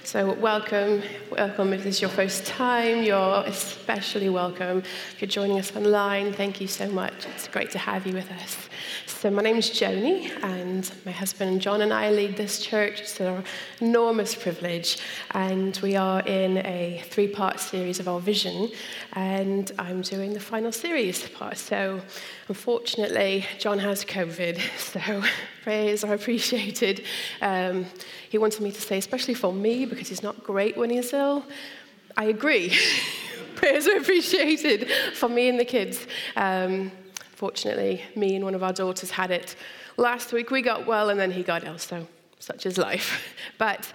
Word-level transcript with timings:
So, 0.03 0.33
welcome. 0.33 1.03
Welcome 1.31 1.71
if 1.71 1.85
this 1.85 1.95
is 1.95 2.01
your 2.01 2.09
first 2.09 2.45
time. 2.45 3.03
You're 3.03 3.45
especially 3.45 4.27
welcome. 4.27 4.79
If 4.79 5.21
you're 5.21 5.29
joining 5.29 5.57
us 5.57 5.73
online, 5.73 6.33
thank 6.33 6.59
you 6.59 6.67
so 6.67 6.89
much. 6.89 7.25
It's 7.33 7.47
great 7.47 7.71
to 7.71 7.77
have 7.77 8.05
you 8.05 8.13
with 8.13 8.29
us. 8.29 8.57
So, 9.05 9.29
my 9.29 9.41
name 9.41 9.57
is 9.57 9.69
Joni, 9.69 10.31
and 10.43 10.91
my 11.05 11.11
husband 11.11 11.61
John 11.61 11.81
and 11.81 11.93
I 11.93 12.11
lead 12.11 12.35
this 12.35 12.61
church. 12.61 13.01
It's 13.01 13.19
an 13.19 13.43
enormous 13.79 14.35
privilege. 14.35 14.99
And 15.31 15.77
we 15.81 15.95
are 15.95 16.21
in 16.21 16.57
a 16.59 17.03
three 17.09 17.27
part 17.27 17.59
series 17.59 17.99
of 17.99 18.07
our 18.07 18.19
vision, 18.19 18.69
and 19.13 19.71
I'm 19.79 20.01
doing 20.01 20.33
the 20.33 20.39
final 20.39 20.71
series 20.71 21.27
part. 21.29 21.57
So, 21.57 22.01
unfortunately, 22.47 23.45
John 23.59 23.79
has 23.79 24.03
COVID, 24.05 24.59
so 24.77 25.23
prayers 25.63 26.03
are 26.03 26.13
appreciated. 26.13 27.03
Um, 27.41 27.85
he 28.29 28.37
wanted 28.37 28.61
me 28.61 28.71
to 28.71 28.81
say, 28.81 28.97
especially 28.97 29.33
for 29.33 29.53
me, 29.53 29.85
because 29.85 30.09
he's 30.09 30.23
not 30.23 30.43
great 30.43 30.77
when 30.77 30.89
he's 30.89 31.13
ill. 31.13 31.45
I 32.17 32.25
agree. 32.25 32.77
prayers 33.55 33.87
are 33.87 33.97
appreciated 33.97 34.89
for 35.13 35.29
me 35.29 35.47
and 35.47 35.59
the 35.59 35.65
kids. 35.65 36.05
Um, 36.35 36.91
Fortunately, 37.43 38.01
me 38.15 38.37
and 38.37 38.45
one 38.45 38.55
of 38.55 38.63
our 38.63 38.71
daughters 38.71 39.11
had 39.11 39.29
it 39.29 39.57
last 39.97 40.31
week. 40.31 40.49
We 40.49 40.61
got 40.61 40.87
well, 40.87 41.09
and 41.09 41.19
then 41.19 41.29
he 41.29 41.43
got 41.43 41.65
ill, 41.65 41.77
so 41.77 42.07
such 42.39 42.65
is 42.65 42.77
life. 42.77 43.35
But 43.57 43.91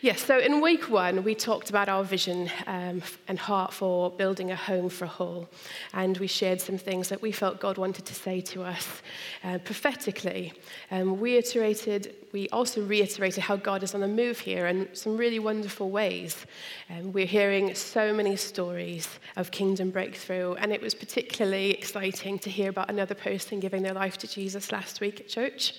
yes, 0.00 0.22
so 0.22 0.38
in 0.38 0.60
week 0.60 0.88
one, 0.88 1.24
we 1.24 1.34
talked 1.34 1.70
about 1.70 1.88
our 1.88 2.04
vision 2.04 2.48
um, 2.68 3.02
and 3.26 3.36
heart 3.36 3.72
for 3.72 4.12
building 4.12 4.52
a 4.52 4.54
home 4.54 4.88
for 4.88 5.06
Hull. 5.06 5.48
And 5.92 6.16
we 6.18 6.28
shared 6.28 6.60
some 6.60 6.78
things 6.78 7.08
that 7.08 7.20
we 7.20 7.32
felt 7.32 7.58
God 7.58 7.78
wanted 7.78 8.06
to 8.06 8.14
say 8.14 8.40
to 8.42 8.62
us 8.62 9.02
uh, 9.42 9.58
prophetically. 9.58 10.52
Um, 10.92 11.18
we 11.18 11.36
iterated, 11.36 12.14
we 12.34 12.48
also 12.48 12.82
reiterated 12.82 13.44
how 13.44 13.54
God 13.54 13.84
is 13.84 13.94
on 13.94 14.00
the 14.00 14.08
move 14.08 14.40
here 14.40 14.66
in 14.66 14.88
some 14.92 15.16
really 15.16 15.38
wonderful 15.38 15.90
ways. 15.90 16.46
Um, 16.90 17.12
we're 17.12 17.26
hearing 17.26 17.72
so 17.76 18.12
many 18.12 18.34
stories 18.34 19.08
of 19.36 19.52
kingdom 19.52 19.90
breakthrough, 19.90 20.54
and 20.54 20.72
it 20.72 20.82
was 20.82 20.96
particularly 20.96 21.70
exciting 21.70 22.40
to 22.40 22.50
hear 22.50 22.70
about 22.70 22.90
another 22.90 23.14
person 23.14 23.60
giving 23.60 23.84
their 23.84 23.94
life 23.94 24.18
to 24.18 24.26
Jesus 24.26 24.72
last 24.72 25.00
week 25.00 25.20
at 25.20 25.28
church. 25.28 25.74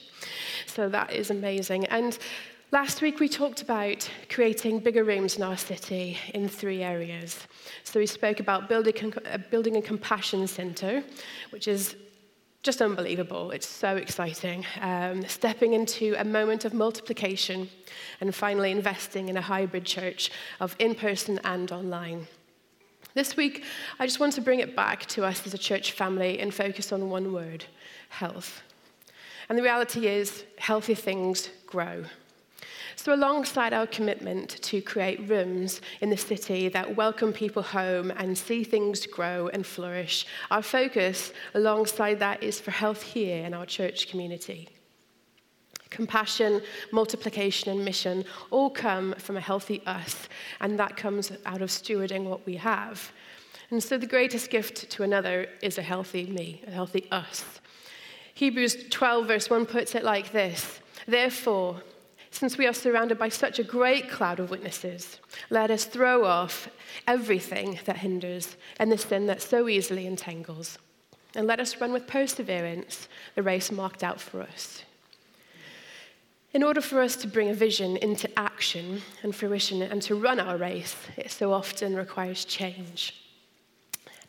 So 0.65 0.87
that 0.87 1.11
is 1.11 1.29
amazing. 1.29 1.87
And 1.87 2.17
last 2.71 3.01
week 3.01 3.19
we 3.19 3.27
talked 3.27 3.61
about 3.61 4.09
creating 4.29 4.79
bigger 4.79 5.03
rooms 5.03 5.35
in 5.35 5.43
our 5.43 5.57
city 5.57 6.17
in 6.33 6.47
three 6.47 6.81
areas. 6.81 7.37
So 7.83 7.99
we 7.99 8.05
spoke 8.05 8.39
about 8.39 8.69
building, 8.69 9.13
uh, 9.25 9.39
building 9.51 9.75
a 9.75 9.81
compassion 9.81 10.47
center, 10.47 11.03
which 11.49 11.67
is 11.67 11.97
just 12.65 12.81
unbelievable. 12.81 13.51
It's 13.51 13.67
so 13.67 13.95
exciting. 13.95 14.65
Um, 14.81 15.23
stepping 15.27 15.73
into 15.73 16.15
a 16.17 16.25
moment 16.25 16.65
of 16.65 16.73
multiplication, 16.73 17.69
and 18.19 18.33
finally 18.33 18.71
investing 18.71 19.29
in 19.29 19.37
a 19.37 19.41
hybrid 19.41 19.85
church 19.85 20.31
of 20.59 20.75
in 20.79 20.95
person 20.95 21.39
and 21.43 21.71
online. 21.71 22.27
This 23.13 23.37
week, 23.37 23.63
I 23.99 24.07
just 24.07 24.19
want 24.19 24.33
to 24.33 24.41
bring 24.41 24.61
it 24.61 24.75
back 24.75 25.05
to 25.09 25.23
us 25.23 25.45
as 25.45 25.53
a 25.53 25.59
church 25.59 25.91
family 25.91 26.39
and 26.39 26.51
focus 26.51 26.91
on 26.91 27.11
one 27.11 27.31
word 27.31 27.65
health. 28.09 28.63
And 29.47 29.57
the 29.57 29.63
reality 29.63 30.07
is, 30.07 30.43
healthy 30.57 30.95
things 30.95 31.49
grow. 31.67 32.05
So, 32.97 33.13
alongside 33.13 33.73
our 33.73 33.85
commitment 33.87 34.49
to 34.63 34.81
create 34.81 35.29
rooms 35.29 35.81
in 36.01 36.09
the 36.09 36.17
city 36.17 36.69
that 36.69 36.95
welcome 36.95 37.33
people 37.33 37.61
home 37.61 38.11
and 38.11 38.37
see 38.37 38.63
things 38.63 39.05
grow 39.05 39.49
and 39.49 39.65
flourish, 39.65 40.25
our 40.49 40.61
focus 40.61 41.33
alongside 41.53 42.19
that 42.19 42.41
is 42.41 42.59
for 42.59 42.71
health 42.71 43.01
here 43.01 43.45
in 43.45 43.53
our 43.53 43.65
church 43.65 44.07
community. 44.09 44.69
Compassion, 45.89 46.61
multiplication, 46.91 47.71
and 47.71 47.83
mission 47.83 48.23
all 48.49 48.69
come 48.69 49.13
from 49.17 49.37
a 49.37 49.41
healthy 49.41 49.83
us, 49.85 50.29
and 50.61 50.79
that 50.79 50.95
comes 50.95 51.31
out 51.45 51.61
of 51.61 51.69
stewarding 51.69 52.23
what 52.23 52.45
we 52.45 52.55
have. 52.55 53.11
And 53.71 53.83
so, 53.83 53.97
the 53.97 54.07
greatest 54.07 54.49
gift 54.49 54.89
to 54.89 55.03
another 55.03 55.47
is 55.61 55.77
a 55.77 55.83
healthy 55.83 56.27
me, 56.27 56.61
a 56.65 56.71
healthy 56.71 57.07
us. 57.11 57.43
Hebrews 58.35 58.85
12, 58.89 59.27
verse 59.27 59.49
1 59.49 59.65
puts 59.65 59.95
it 59.95 60.03
like 60.03 60.31
this 60.31 60.79
Therefore, 61.07 61.81
since 62.35 62.57
we 62.57 62.67
are 62.67 62.73
surrounded 62.73 63.17
by 63.17 63.29
such 63.29 63.59
a 63.59 63.63
great 63.63 64.09
cloud 64.09 64.41
of 64.41 64.49
witnesses, 64.49 65.19
let 65.49 65.71
us 65.71 65.85
throw 65.85 66.25
off 66.25 66.67
everything 67.07 67.79
that 67.85 67.97
hinders 67.97 68.57
and 68.77 68.91
the 68.91 68.97
sin 68.97 69.25
that 69.27 69.41
so 69.41 69.69
easily 69.69 70.05
entangles. 70.05 70.77
And 71.33 71.47
let 71.47 71.61
us 71.61 71.79
run 71.79 71.93
with 71.93 72.07
perseverance 72.07 73.07
the 73.35 73.43
race 73.43 73.71
marked 73.71 74.03
out 74.03 74.19
for 74.19 74.41
us. 74.41 74.83
In 76.53 76.61
order 76.61 76.81
for 76.81 77.01
us 77.01 77.15
to 77.17 77.27
bring 77.27 77.49
a 77.49 77.53
vision 77.53 77.95
into 77.97 78.29
action 78.37 79.01
and 79.23 79.33
fruition 79.33 79.81
and 79.81 80.01
to 80.01 80.15
run 80.15 80.39
our 80.41 80.57
race, 80.57 80.95
it 81.15 81.31
so 81.31 81.53
often 81.53 81.95
requires 81.95 82.43
change. 82.43 83.24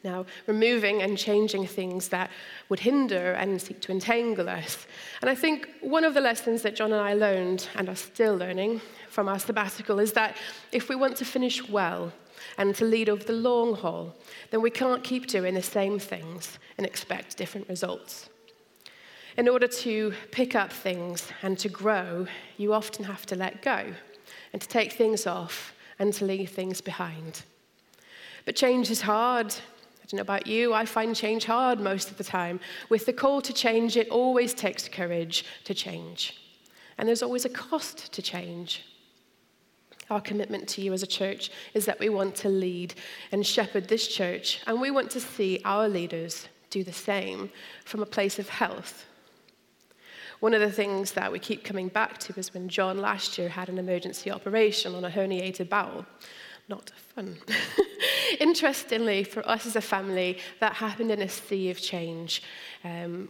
Now, 0.04 0.26
removing 0.46 1.02
and 1.02 1.18
changing 1.18 1.66
things 1.66 2.08
that 2.08 2.30
would 2.68 2.80
hinder 2.80 3.32
and 3.32 3.60
seek 3.60 3.80
to 3.80 3.92
entangle 3.92 4.48
us. 4.48 4.86
And 5.20 5.28
I 5.28 5.34
think 5.34 5.68
one 5.80 6.04
of 6.04 6.14
the 6.14 6.20
lessons 6.20 6.62
that 6.62 6.76
John 6.76 6.92
and 6.92 7.00
I 7.00 7.14
learned, 7.14 7.68
and 7.74 7.88
are 7.88 7.96
still 7.96 8.36
learning 8.36 8.80
from 9.08 9.28
our 9.28 9.38
sabbatical, 9.38 9.98
is 9.98 10.12
that 10.12 10.36
if 10.70 10.88
we 10.88 10.94
want 10.94 11.16
to 11.16 11.24
finish 11.24 11.68
well 11.68 12.12
and 12.58 12.74
to 12.76 12.84
lead 12.84 13.08
over 13.08 13.24
the 13.24 13.32
long 13.32 13.74
haul, 13.74 14.14
then 14.50 14.62
we 14.62 14.70
can't 14.70 15.02
keep 15.02 15.26
doing 15.26 15.54
the 15.54 15.62
same 15.62 15.98
things 15.98 16.58
and 16.78 16.86
expect 16.86 17.36
different 17.36 17.68
results. 17.68 18.28
In 19.36 19.48
order 19.48 19.66
to 19.66 20.14
pick 20.30 20.54
up 20.54 20.72
things 20.72 21.30
and 21.42 21.58
to 21.58 21.68
grow, 21.68 22.26
you 22.56 22.72
often 22.72 23.04
have 23.04 23.26
to 23.26 23.36
let 23.36 23.60
go 23.60 23.92
and 24.52 24.62
to 24.62 24.68
take 24.68 24.92
things 24.92 25.26
off 25.26 25.74
and 25.98 26.12
to 26.14 26.24
leave 26.24 26.50
things 26.50 26.80
behind. 26.80 27.42
But 28.46 28.56
change 28.56 28.90
is 28.90 29.02
hard, 29.02 29.54
I 30.06 30.08
don't 30.08 30.18
know 30.18 30.22
about 30.22 30.46
you, 30.46 30.72
I 30.72 30.84
find 30.84 31.16
change 31.16 31.46
hard 31.46 31.80
most 31.80 32.12
of 32.12 32.16
the 32.16 32.22
time. 32.22 32.60
With 32.88 33.06
the 33.06 33.12
call 33.12 33.40
to 33.40 33.52
change, 33.52 33.96
it 33.96 34.08
always 34.08 34.54
takes 34.54 34.86
courage 34.86 35.44
to 35.64 35.74
change. 35.74 36.40
And 36.96 37.08
there's 37.08 37.24
always 37.24 37.44
a 37.44 37.48
cost 37.48 38.12
to 38.12 38.22
change. 38.22 38.84
Our 40.08 40.20
commitment 40.20 40.68
to 40.68 40.80
you 40.80 40.92
as 40.92 41.02
a 41.02 41.08
church 41.08 41.50
is 41.74 41.86
that 41.86 41.98
we 41.98 42.08
want 42.08 42.36
to 42.36 42.48
lead 42.48 42.94
and 43.32 43.44
shepherd 43.44 43.88
this 43.88 44.06
church, 44.06 44.60
and 44.68 44.80
we 44.80 44.92
want 44.92 45.10
to 45.10 45.20
see 45.20 45.60
our 45.64 45.88
leaders 45.88 46.46
do 46.70 46.84
the 46.84 46.92
same 46.92 47.50
from 47.84 48.00
a 48.00 48.06
place 48.06 48.38
of 48.38 48.48
health. 48.48 49.06
One 50.38 50.54
of 50.54 50.60
the 50.60 50.70
things 50.70 51.12
that 51.12 51.32
we 51.32 51.40
keep 51.40 51.64
coming 51.64 51.88
back 51.88 52.18
to 52.18 52.38
is 52.38 52.54
when 52.54 52.68
John 52.68 52.98
last 52.98 53.38
year 53.38 53.48
had 53.48 53.68
an 53.68 53.78
emergency 53.78 54.30
operation 54.30 54.94
on 54.94 55.04
a 55.04 55.10
herniated 55.10 55.68
bowel 55.68 56.06
not 56.68 56.90
fun. 57.14 57.36
Interestingly, 58.40 59.24
for 59.24 59.46
us 59.48 59.66
as 59.66 59.76
a 59.76 59.80
family, 59.80 60.38
that 60.60 60.74
happened 60.74 61.10
in 61.10 61.22
a 61.22 61.28
sea 61.28 61.70
of 61.70 61.80
change. 61.80 62.42
Um, 62.84 63.28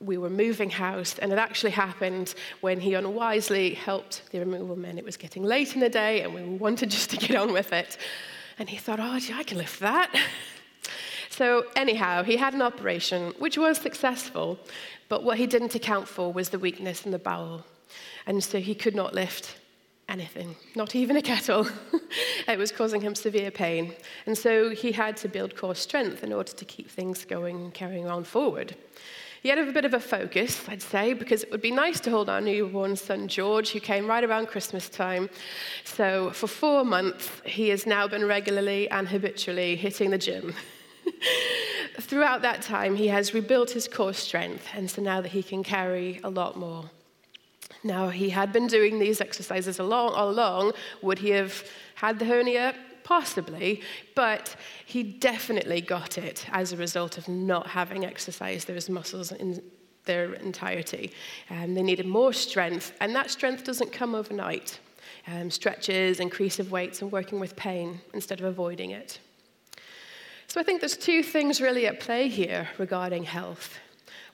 we 0.00 0.16
were 0.16 0.30
moving 0.30 0.70
house, 0.70 1.18
and 1.18 1.32
it 1.32 1.38
actually 1.38 1.72
happened 1.72 2.34
when 2.60 2.80
he 2.80 2.94
unwisely 2.94 3.74
helped 3.74 4.30
the 4.30 4.38
removal 4.38 4.76
men. 4.76 4.96
It 4.96 5.04
was 5.04 5.16
getting 5.16 5.42
late 5.42 5.74
in 5.74 5.80
the 5.80 5.88
day, 5.88 6.22
and 6.22 6.34
we 6.34 6.42
wanted 6.42 6.90
just 6.90 7.10
to 7.10 7.16
get 7.16 7.36
on 7.36 7.52
with 7.52 7.72
it. 7.72 7.98
And 8.58 8.68
he 8.68 8.76
thought, 8.76 9.00
oh, 9.00 9.18
gee, 9.18 9.32
I 9.32 9.42
can 9.42 9.58
lift 9.58 9.80
that. 9.80 10.14
so, 11.30 11.64
anyhow, 11.74 12.22
he 12.22 12.36
had 12.36 12.54
an 12.54 12.62
operation, 12.62 13.32
which 13.38 13.58
was 13.58 13.78
successful, 13.78 14.58
but 15.08 15.24
what 15.24 15.38
he 15.38 15.46
didn't 15.46 15.74
account 15.74 16.06
for 16.06 16.32
was 16.32 16.50
the 16.50 16.58
weakness 16.58 17.04
in 17.04 17.10
the 17.10 17.18
bowel. 17.18 17.64
And 18.26 18.42
so 18.44 18.60
he 18.60 18.74
could 18.74 18.94
not 18.94 19.14
lift 19.14 19.56
anything, 20.08 20.56
not 20.74 20.94
even 20.94 21.16
a 21.16 21.22
kettle. 21.22 21.68
it 22.48 22.58
was 22.58 22.72
causing 22.72 23.00
him 23.00 23.14
severe 23.14 23.50
pain. 23.50 23.94
And 24.26 24.36
so 24.36 24.70
he 24.70 24.92
had 24.92 25.16
to 25.18 25.28
build 25.28 25.56
core 25.56 25.74
strength 25.74 26.24
in 26.24 26.32
order 26.32 26.52
to 26.52 26.64
keep 26.64 26.90
things 26.90 27.24
going 27.24 27.56
and 27.56 27.74
carrying 27.74 28.08
on 28.08 28.24
forward. 28.24 28.74
He 29.42 29.50
had 29.50 29.58
a 29.58 29.70
bit 29.70 29.84
of 29.84 29.94
a 29.94 30.00
focus, 30.00 30.64
I'd 30.68 30.82
say, 30.82 31.14
because 31.14 31.44
it 31.44 31.50
would 31.52 31.60
be 31.60 31.70
nice 31.70 32.00
to 32.00 32.10
hold 32.10 32.28
our 32.28 32.40
newborn 32.40 32.96
son 32.96 33.28
George, 33.28 33.70
who 33.70 33.78
came 33.78 34.06
right 34.06 34.24
around 34.24 34.48
Christmas 34.48 34.88
time. 34.88 35.30
So 35.84 36.30
for 36.32 36.48
four 36.48 36.84
months, 36.84 37.30
he 37.44 37.68
has 37.68 37.86
now 37.86 38.08
been 38.08 38.26
regularly 38.26 38.90
and 38.90 39.08
habitually 39.08 39.76
hitting 39.76 40.10
the 40.10 40.18
gym. 40.18 40.54
Throughout 42.00 42.42
that 42.42 42.62
time, 42.62 42.96
he 42.96 43.08
has 43.08 43.32
rebuilt 43.32 43.70
his 43.70 43.86
core 43.86 44.12
strength, 44.12 44.66
and 44.74 44.90
so 44.90 45.02
now 45.02 45.20
that 45.20 45.30
he 45.30 45.42
can 45.42 45.62
carry 45.62 46.20
a 46.24 46.30
lot 46.30 46.56
more. 46.56 46.90
Now, 47.84 48.08
he 48.08 48.30
had 48.30 48.52
been 48.52 48.66
doing 48.66 48.98
these 48.98 49.20
exercises 49.20 49.78
all 49.78 50.30
along. 50.30 50.72
Would 51.02 51.18
he 51.18 51.30
have 51.30 51.64
had 51.94 52.18
the 52.18 52.24
hernia? 52.24 52.74
Possibly, 53.04 53.82
but 54.14 54.54
he 54.84 55.02
definitely 55.02 55.80
got 55.80 56.18
it 56.18 56.44
as 56.52 56.72
a 56.72 56.76
result 56.76 57.16
of 57.16 57.26
not 57.26 57.66
having 57.68 58.04
exercised 58.04 58.66
those 58.66 58.90
muscles 58.90 59.32
in 59.32 59.62
their 60.04 60.34
entirety. 60.34 61.12
Um, 61.48 61.74
they 61.74 61.82
needed 61.82 62.06
more 62.06 62.32
strength, 62.32 62.92
and 63.00 63.14
that 63.14 63.30
strength 63.30 63.64
doesn't 63.64 63.92
come 63.92 64.14
overnight. 64.14 64.78
Um, 65.26 65.50
stretches, 65.50 66.20
increase 66.20 66.58
of 66.58 66.70
weights, 66.70 67.00
and 67.00 67.12
working 67.12 67.40
with 67.40 67.56
pain 67.56 68.00
instead 68.12 68.40
of 68.40 68.46
avoiding 68.46 68.90
it. 68.90 69.20
So 70.48 70.60
I 70.60 70.64
think 70.64 70.80
there's 70.80 70.96
two 70.96 71.22
things 71.22 71.60
really 71.60 71.86
at 71.86 72.00
play 72.00 72.28
here 72.28 72.68
regarding 72.78 73.24
health. 73.24 73.78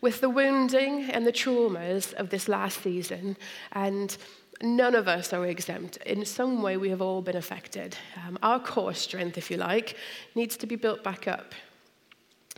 With 0.05 0.21
the 0.21 0.29
wounding 0.29 1.11
and 1.13 1.27
the 1.27 1.33
traumas 1.33 2.13
of 2.13 2.29
this 2.29 2.47
last 2.47 2.83
season, 2.83 3.39
and 3.73 4.15
none 4.61 4.95
of 4.95 5.09
us 5.09 5.33
are 5.33 5.47
exempt. 5.47 5.97
In 6.05 6.27
some 6.27 6.61
way, 6.61 6.77
we 6.77 6.91
have 6.91 7.01
all 7.01 7.23
been 7.23 7.39
affected. 7.39 7.97
Um, 8.23 8.39
our 8.43 8.61
core 8.61 8.93
strength, 8.93 9.39
if 9.39 9.51
you 9.51 9.57
like, 9.57 9.97
needs 10.35 10.59
to 10.59 10.67
be 10.67 10.77
built 10.77 11.03
back 11.03 11.27
up. 11.27 11.55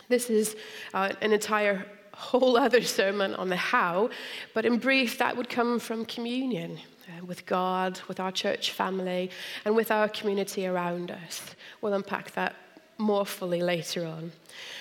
This 0.08 0.28
is 0.28 0.56
uh, 0.92 1.12
an 1.20 1.32
entire 1.32 1.86
whole 2.14 2.56
other 2.66 2.82
sermon 2.82 3.32
on 3.36 3.48
the 3.48 3.54
how, 3.54 4.10
but 4.52 4.66
in 4.66 4.78
brief, 4.78 5.16
that 5.18 5.36
would 5.36 5.48
come 5.48 5.78
from 5.78 6.04
communion 6.04 6.80
uh, 7.06 7.24
with 7.24 7.46
God, 7.46 8.00
with 8.08 8.18
our 8.18 8.32
church 8.32 8.72
family, 8.72 9.30
and 9.64 9.76
with 9.76 9.92
our 9.92 10.08
community 10.08 10.66
around 10.66 11.12
us. 11.12 11.54
We'll 11.80 11.94
unpack 11.94 12.32
that 12.32 12.56
more 12.98 13.26
fully 13.26 13.62
later 13.62 14.06
on. 14.06 14.32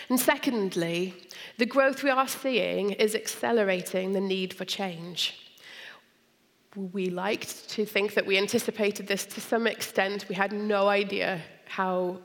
And 0.09 0.19
secondly, 0.19 1.13
the 1.57 1.65
growth 1.65 2.03
we 2.03 2.09
are 2.09 2.27
seeing 2.27 2.91
is 2.91 3.15
accelerating 3.15 4.13
the 4.13 4.21
need 4.21 4.53
for 4.53 4.65
change. 4.65 5.39
We 6.75 7.09
liked 7.09 7.69
to 7.69 7.85
think 7.85 8.13
that 8.13 8.25
we 8.25 8.37
anticipated 8.37 9.07
this 9.07 9.25
to 9.27 9.41
some 9.41 9.67
extent. 9.67 10.25
We 10.29 10.35
had 10.35 10.51
no 10.51 10.87
idea 10.87 11.41
how 11.65 12.19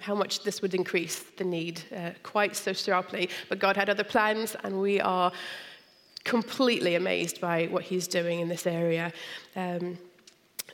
how 0.00 0.14
much 0.14 0.44
this 0.44 0.62
would 0.62 0.74
increase 0.74 1.24
the 1.36 1.44
need 1.44 1.82
uh, 1.94 2.10
quite 2.22 2.56
so 2.56 2.72
sharply. 2.72 3.28
But 3.50 3.58
God 3.58 3.76
had 3.76 3.90
other 3.90 4.04
plans, 4.04 4.56
and 4.64 4.80
we 4.80 4.98
are 4.98 5.30
completely 6.24 6.94
amazed 6.94 7.38
by 7.38 7.66
what 7.66 7.82
He's 7.82 8.08
doing 8.08 8.40
in 8.40 8.48
this 8.48 8.66
area. 8.66 9.12
Um, 9.54 9.98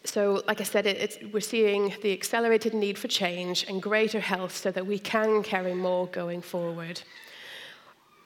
so, 0.08 0.42
like 0.46 0.60
I 0.62 0.64
said, 0.64 0.86
it, 0.86 1.32
we're 1.32 1.40
seeing 1.40 1.94
the 2.00 2.12
accelerated 2.12 2.72
need 2.72 2.96
for 2.96 3.08
change 3.08 3.66
and 3.68 3.82
greater 3.82 4.20
health 4.20 4.56
so 4.56 4.70
that 4.70 4.86
we 4.86 4.98
can 4.98 5.42
carry 5.42 5.74
more 5.74 6.06
going 6.06 6.40
forward. 6.40 7.02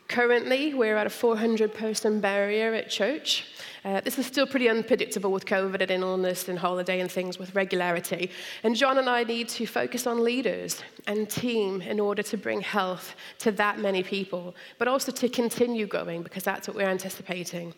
Currently, 0.06 0.75
we're 0.75 0.96
at 0.96 1.08
a 1.08 1.11
400 1.11 1.75
person 1.75 2.20
barrier 2.20 2.73
at 2.75 2.88
church. 2.88 3.46
Uh, 3.84 4.00
this 4.00 4.17
is 4.17 4.26
still 4.26 4.46
pretty 4.46 4.69
unpredictable 4.69 5.32
with 5.32 5.44
COVID 5.44 5.81
and 5.90 6.05
illness 6.05 6.49
and 6.49 6.56
holiday 6.56 7.00
and 7.00 7.11
things 7.11 7.37
with 7.37 7.52
regularity. 7.56 8.31
And 8.62 8.76
John 8.76 8.99
and 8.99 9.08
I 9.08 9.25
need 9.25 9.49
to 9.49 9.67
focus 9.67 10.06
on 10.06 10.23
leaders 10.23 10.82
and 11.08 11.29
team 11.29 11.82
in 11.82 11.99
order 11.99 12.23
to 12.23 12.37
bring 12.37 12.61
health 12.61 13.17
to 13.40 13.50
that 13.52 13.81
many 13.81 14.05
people, 14.05 14.55
but 14.79 14.87
also 14.87 15.11
to 15.11 15.29
continue 15.29 15.87
going 15.88 16.23
because 16.23 16.44
that's 16.44 16.69
what 16.69 16.76
we're 16.76 16.90
anticipating. 16.90 17.75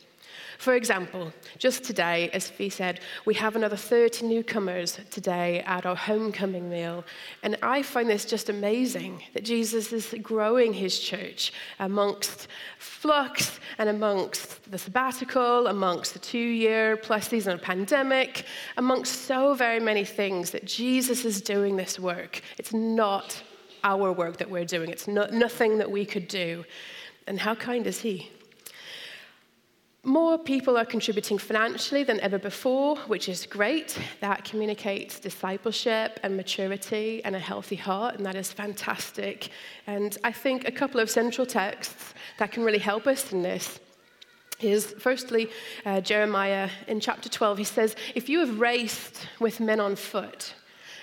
For 0.59 0.75
example, 0.75 1.33
just 1.59 1.85
today, 1.85 2.31
as 2.33 2.49
Fee 2.49 2.71
said, 2.71 3.01
we 3.25 3.35
have 3.35 3.57
another 3.57 3.77
30 3.77 4.27
newcomers 4.27 4.99
today 5.11 5.61
at 5.67 5.87
our 5.87 5.97
homecoming 5.97 6.71
meal. 6.71 7.05
And 7.43 7.57
I 7.63 7.83
find 7.83 8.09
this 8.09 8.25
just 8.25 8.49
amazing 8.49 9.23
that 9.35 9.45
Jesus 9.45 9.93
is 9.93 10.15
growing 10.23 10.73
his 10.73 10.99
church 10.99 11.53
amongst 11.79 12.49
flux 12.79 13.61
and 13.79 13.89
amongst 13.89 14.71
the 14.71 14.79
sabbatical, 14.79 15.67
amongst 15.67 16.13
the 16.13 16.19
two 16.19 16.39
year 16.39 16.97
plus 16.97 17.29
season 17.29 17.53
of 17.53 17.63
pandemic, 17.63 18.45
amongst 18.77 19.23
so 19.23 19.55
very 19.55 19.81
many 19.81 20.05
things 20.05 20.51
that 20.51 20.65
Jesus 20.65 21.25
is 21.25 21.41
doing 21.41 21.77
this 21.77 21.99
work. 21.99 22.41
It's 22.59 22.73
not 22.73 23.43
our 23.83 24.13
work 24.13 24.39
that 24.39 24.51
we're 24.51 24.65
doing, 24.65 24.89
it's 24.91 25.07
not, 25.07 25.33
nothing 25.33 25.79
that 25.79 25.91
we 25.91 26.07
could 26.07 26.27
do. 26.27 26.65
And 27.27 27.39
how 27.39 27.55
kind 27.55 27.87
is 27.87 28.01
he? 28.01 28.31
More 30.07 30.37
people 30.37 30.77
are 30.77 30.85
contributing 30.85 31.39
financially 31.39 32.05
than 32.05 32.21
ever 32.21 32.39
before, 32.39 32.99
which 33.07 33.27
is 33.27 33.47
great. 33.47 33.99
That 34.21 34.45
communicates 34.45 35.19
discipleship 35.19 36.21
and 36.23 36.37
maturity 36.37 37.25
and 37.25 37.35
a 37.35 37.39
healthy 37.39 37.77
heart, 37.77 38.17
and 38.17 38.27
that 38.27 38.35
is 38.35 38.53
fantastic. 38.53 39.49
And 39.87 40.19
I 40.23 40.31
think 40.31 40.69
a 40.69 40.73
couple 40.73 41.01
of 41.01 41.09
central 41.09 41.47
texts 41.47 42.13
that 42.39 42.53
can 42.53 42.65
really 42.65 42.79
help 42.79 43.07
us 43.07 43.33
in 43.33 43.41
this 43.41 43.81
is 44.61 44.95
firstly, 44.99 45.49
uh, 45.87 46.03
Jeremiah 46.03 46.69
in 46.87 47.01
chapter 47.01 47.31
12, 47.31 47.57
he 47.57 47.65
says, 47.65 47.97
If 48.15 48.29
you 48.29 48.41
have 48.41 48.61
raced 48.61 49.27
with 49.41 49.59
men 49.59 49.81
on 49.81 49.97
foot 49.97 50.53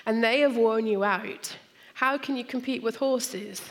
and 0.06 0.24
they 0.24 0.42
have 0.42 0.56
worn 0.56 0.86
you 0.86 1.04
out, 1.04 1.58
how 1.96 2.20
can 2.20 2.36
you 2.36 2.44
compete 2.44 2.84
with 2.84 2.98
horses? 2.98 3.64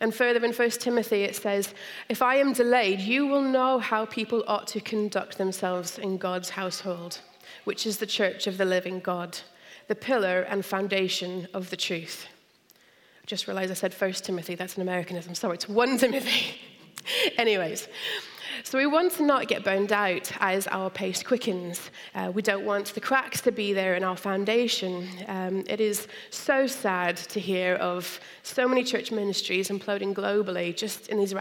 And 0.00 0.14
further 0.14 0.42
in 0.44 0.52
1 0.52 0.70
Timothy, 0.70 1.22
it 1.24 1.36
says, 1.36 1.74
If 2.08 2.22
I 2.22 2.36
am 2.36 2.54
delayed, 2.54 3.00
you 3.00 3.26
will 3.26 3.42
know 3.42 3.78
how 3.78 4.06
people 4.06 4.42
ought 4.46 4.66
to 4.68 4.80
conduct 4.80 5.36
themselves 5.36 5.98
in 5.98 6.16
God's 6.16 6.50
household, 6.50 7.20
which 7.64 7.86
is 7.86 7.98
the 7.98 8.06
church 8.06 8.46
of 8.46 8.56
the 8.56 8.64
living 8.64 9.00
God, 9.00 9.38
the 9.88 9.94
pillar 9.94 10.40
and 10.42 10.64
foundation 10.64 11.46
of 11.52 11.68
the 11.68 11.76
truth. 11.76 12.26
I 13.22 13.26
just 13.26 13.46
realized 13.46 13.70
I 13.70 13.74
said 13.74 13.92
1 13.92 14.12
Timothy. 14.12 14.54
That's 14.54 14.76
an 14.76 14.82
Americanism. 14.82 15.34
Sorry, 15.34 15.54
it's 15.54 15.68
1 15.68 15.98
Timothy. 15.98 16.58
Anyways, 17.38 17.86
so 18.62 18.78
we 18.78 18.86
want 18.86 19.12
to 19.12 19.22
not 19.24 19.48
get 19.48 19.64
burned 19.64 19.92
out 19.92 20.30
as 20.40 20.66
our 20.68 20.90
pace 20.90 21.22
quickens. 21.22 21.90
Uh, 22.14 22.30
we 22.34 22.42
don't 22.42 22.64
want 22.64 22.94
the 22.94 23.00
cracks 23.00 23.40
to 23.42 23.52
be 23.52 23.72
there 23.72 23.94
in 23.94 24.04
our 24.04 24.16
foundation. 24.16 25.08
Um, 25.28 25.64
it 25.66 25.80
is 25.80 26.08
so 26.30 26.66
sad 26.66 27.16
to 27.16 27.40
hear 27.40 27.74
of 27.76 28.20
so 28.42 28.68
many 28.68 28.84
church 28.84 29.10
ministries 29.10 29.68
imploding 29.68 30.14
globally 30.14 30.76
just 30.76 31.08
in 31.08 31.18
these 31.18 31.34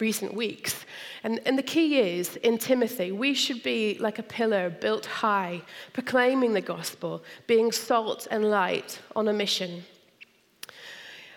recent 0.00 0.34
weeks. 0.34 0.84
And, 1.24 1.40
and 1.46 1.58
the 1.58 1.62
key 1.62 2.00
is, 2.00 2.36
in 2.36 2.58
Timothy, 2.58 3.12
we 3.12 3.34
should 3.34 3.62
be 3.62 3.96
like 4.00 4.18
a 4.18 4.22
pillar 4.22 4.70
built 4.70 5.06
high, 5.06 5.62
proclaiming 5.92 6.52
the 6.52 6.60
gospel, 6.60 7.22
being 7.46 7.72
salt 7.72 8.26
and 8.30 8.50
light 8.50 9.00
on 9.14 9.28
a 9.28 9.32
mission. 9.32 9.84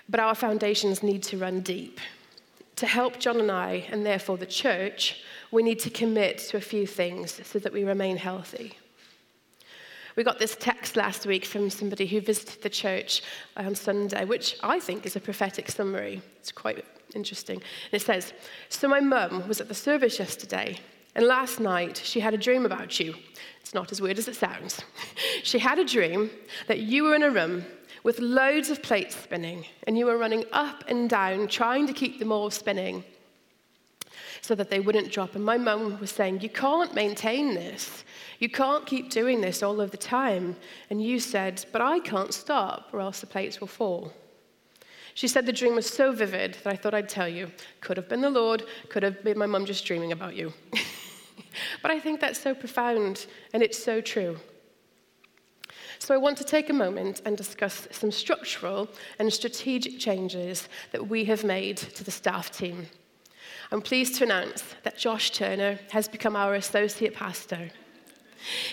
But 0.07 0.19
our 0.19 0.35
foundations 0.35 1.01
need 1.01 1.23
to 1.23 1.37
run 1.37 1.61
deep. 1.61 1.99
To 2.77 2.85
help 2.85 3.19
John 3.19 3.39
and 3.39 3.51
I, 3.51 3.85
and 3.89 4.05
therefore 4.05 4.37
the 4.37 4.45
church, 4.45 5.23
we 5.51 5.63
need 5.63 5.79
to 5.79 5.89
commit 5.89 6.39
to 6.49 6.57
a 6.57 6.61
few 6.61 6.85
things 6.85 7.39
so 7.47 7.59
that 7.59 7.71
we 7.71 7.83
remain 7.83 8.17
healthy. 8.17 8.77
We 10.15 10.23
got 10.23 10.39
this 10.39 10.55
text 10.55 10.95
last 10.95 11.25
week 11.25 11.45
from 11.45 11.69
somebody 11.69 12.05
who 12.05 12.21
visited 12.21 12.61
the 12.61 12.69
church 12.69 13.21
on 13.57 13.75
Sunday, 13.75 14.23
which 14.25 14.57
I 14.63 14.79
think 14.79 15.05
is 15.05 15.15
a 15.15 15.19
prophetic 15.19 15.69
summary. 15.69 16.21
It's 16.39 16.51
quite 16.51 16.85
interesting. 17.13 17.57
And 17.57 18.01
it 18.01 18.05
says 18.05 18.33
So, 18.69 18.87
my 18.87 19.01
mum 19.01 19.47
was 19.47 19.59
at 19.59 19.67
the 19.67 19.73
service 19.73 20.19
yesterday, 20.19 20.77
and 21.15 21.25
last 21.25 21.59
night 21.59 22.01
she 22.03 22.21
had 22.21 22.33
a 22.33 22.37
dream 22.37 22.65
about 22.65 22.99
you. 22.99 23.15
It's 23.59 23.73
not 23.73 23.91
as 23.91 24.01
weird 24.01 24.17
as 24.17 24.27
it 24.27 24.35
sounds. 24.35 24.81
she 25.43 25.59
had 25.59 25.79
a 25.79 25.85
dream 25.85 26.29
that 26.67 26.79
you 26.79 27.03
were 27.03 27.15
in 27.15 27.23
a 27.23 27.31
room 27.31 27.65
with 28.05 28.19
loads 28.19 28.69
of 28.69 28.83
plates 28.83 29.15
spinning, 29.15 29.65
and 29.87 29.97
you 29.97 30.05
were 30.05 30.15
running 30.15 30.45
up 30.51 30.83
and 30.87 31.09
down 31.09 31.47
trying 31.47 31.87
to 31.87 31.91
keep 31.91 32.19
them 32.19 32.31
all 32.31 32.51
spinning 32.51 33.03
so 34.41 34.53
that 34.53 34.69
they 34.69 34.79
wouldn't 34.79 35.11
drop. 35.11 35.33
And 35.33 35.43
my 35.43 35.57
mum 35.57 35.99
was 35.99 36.11
saying, 36.11 36.41
You 36.41 36.49
can't 36.49 36.93
maintain 36.93 37.55
this. 37.55 38.03
You 38.37 38.47
can't 38.47 38.85
keep 38.85 39.09
doing 39.09 39.41
this 39.41 39.63
all 39.63 39.81
of 39.81 39.89
the 39.89 39.97
time. 39.97 40.55
And 40.91 41.03
you 41.03 41.19
said, 41.19 41.65
But 41.71 41.81
I 41.81 41.97
can't 41.99 42.31
stop, 42.31 42.89
or 42.93 42.99
else 42.99 43.21
the 43.21 43.25
plates 43.25 43.59
will 43.59 43.67
fall. 43.67 44.13
She 45.15 45.27
said 45.27 45.47
the 45.47 45.51
dream 45.51 45.73
was 45.73 45.89
so 45.89 46.11
vivid 46.11 46.57
that 46.63 46.71
I 46.71 46.75
thought 46.75 46.93
I'd 46.93 47.09
tell 47.09 47.27
you. 47.27 47.51
Could 47.81 47.97
have 47.97 48.07
been 48.07 48.21
the 48.21 48.29
Lord, 48.29 48.65
could 48.87 49.01
have 49.01 49.23
been 49.23 49.39
my 49.39 49.47
mum 49.47 49.65
just 49.65 49.83
dreaming 49.83 50.11
about 50.11 50.35
you. 50.35 50.53
but 51.81 51.89
I 51.89 51.99
think 51.99 52.19
that's 52.19 52.39
so 52.39 52.53
profound, 52.53 53.25
and 53.51 53.63
it's 53.63 53.83
so 53.83 53.99
true. 53.99 54.37
So, 56.05 56.13
I 56.13 56.17
want 56.17 56.37
to 56.37 56.43
take 56.43 56.69
a 56.69 56.73
moment 56.73 57.23
and 57.25 57.35
discuss 57.35 57.87
some 57.89 58.11
structural 58.11 58.87
and 59.17 59.33
strategic 59.33 59.97
changes 59.97 60.69
that 60.91 61.07
we 61.07 61.25
have 61.25 61.43
made 61.43 61.77
to 61.77 62.03
the 62.03 62.11
staff 62.11 62.55
team. 62.55 62.85
I'm 63.71 63.81
pleased 63.81 64.13
to 64.17 64.25
announce 64.25 64.63
that 64.83 64.99
Josh 64.99 65.31
Turner 65.31 65.79
has 65.89 66.07
become 66.07 66.35
our 66.35 66.53
associate 66.53 67.15
pastor. 67.15 67.71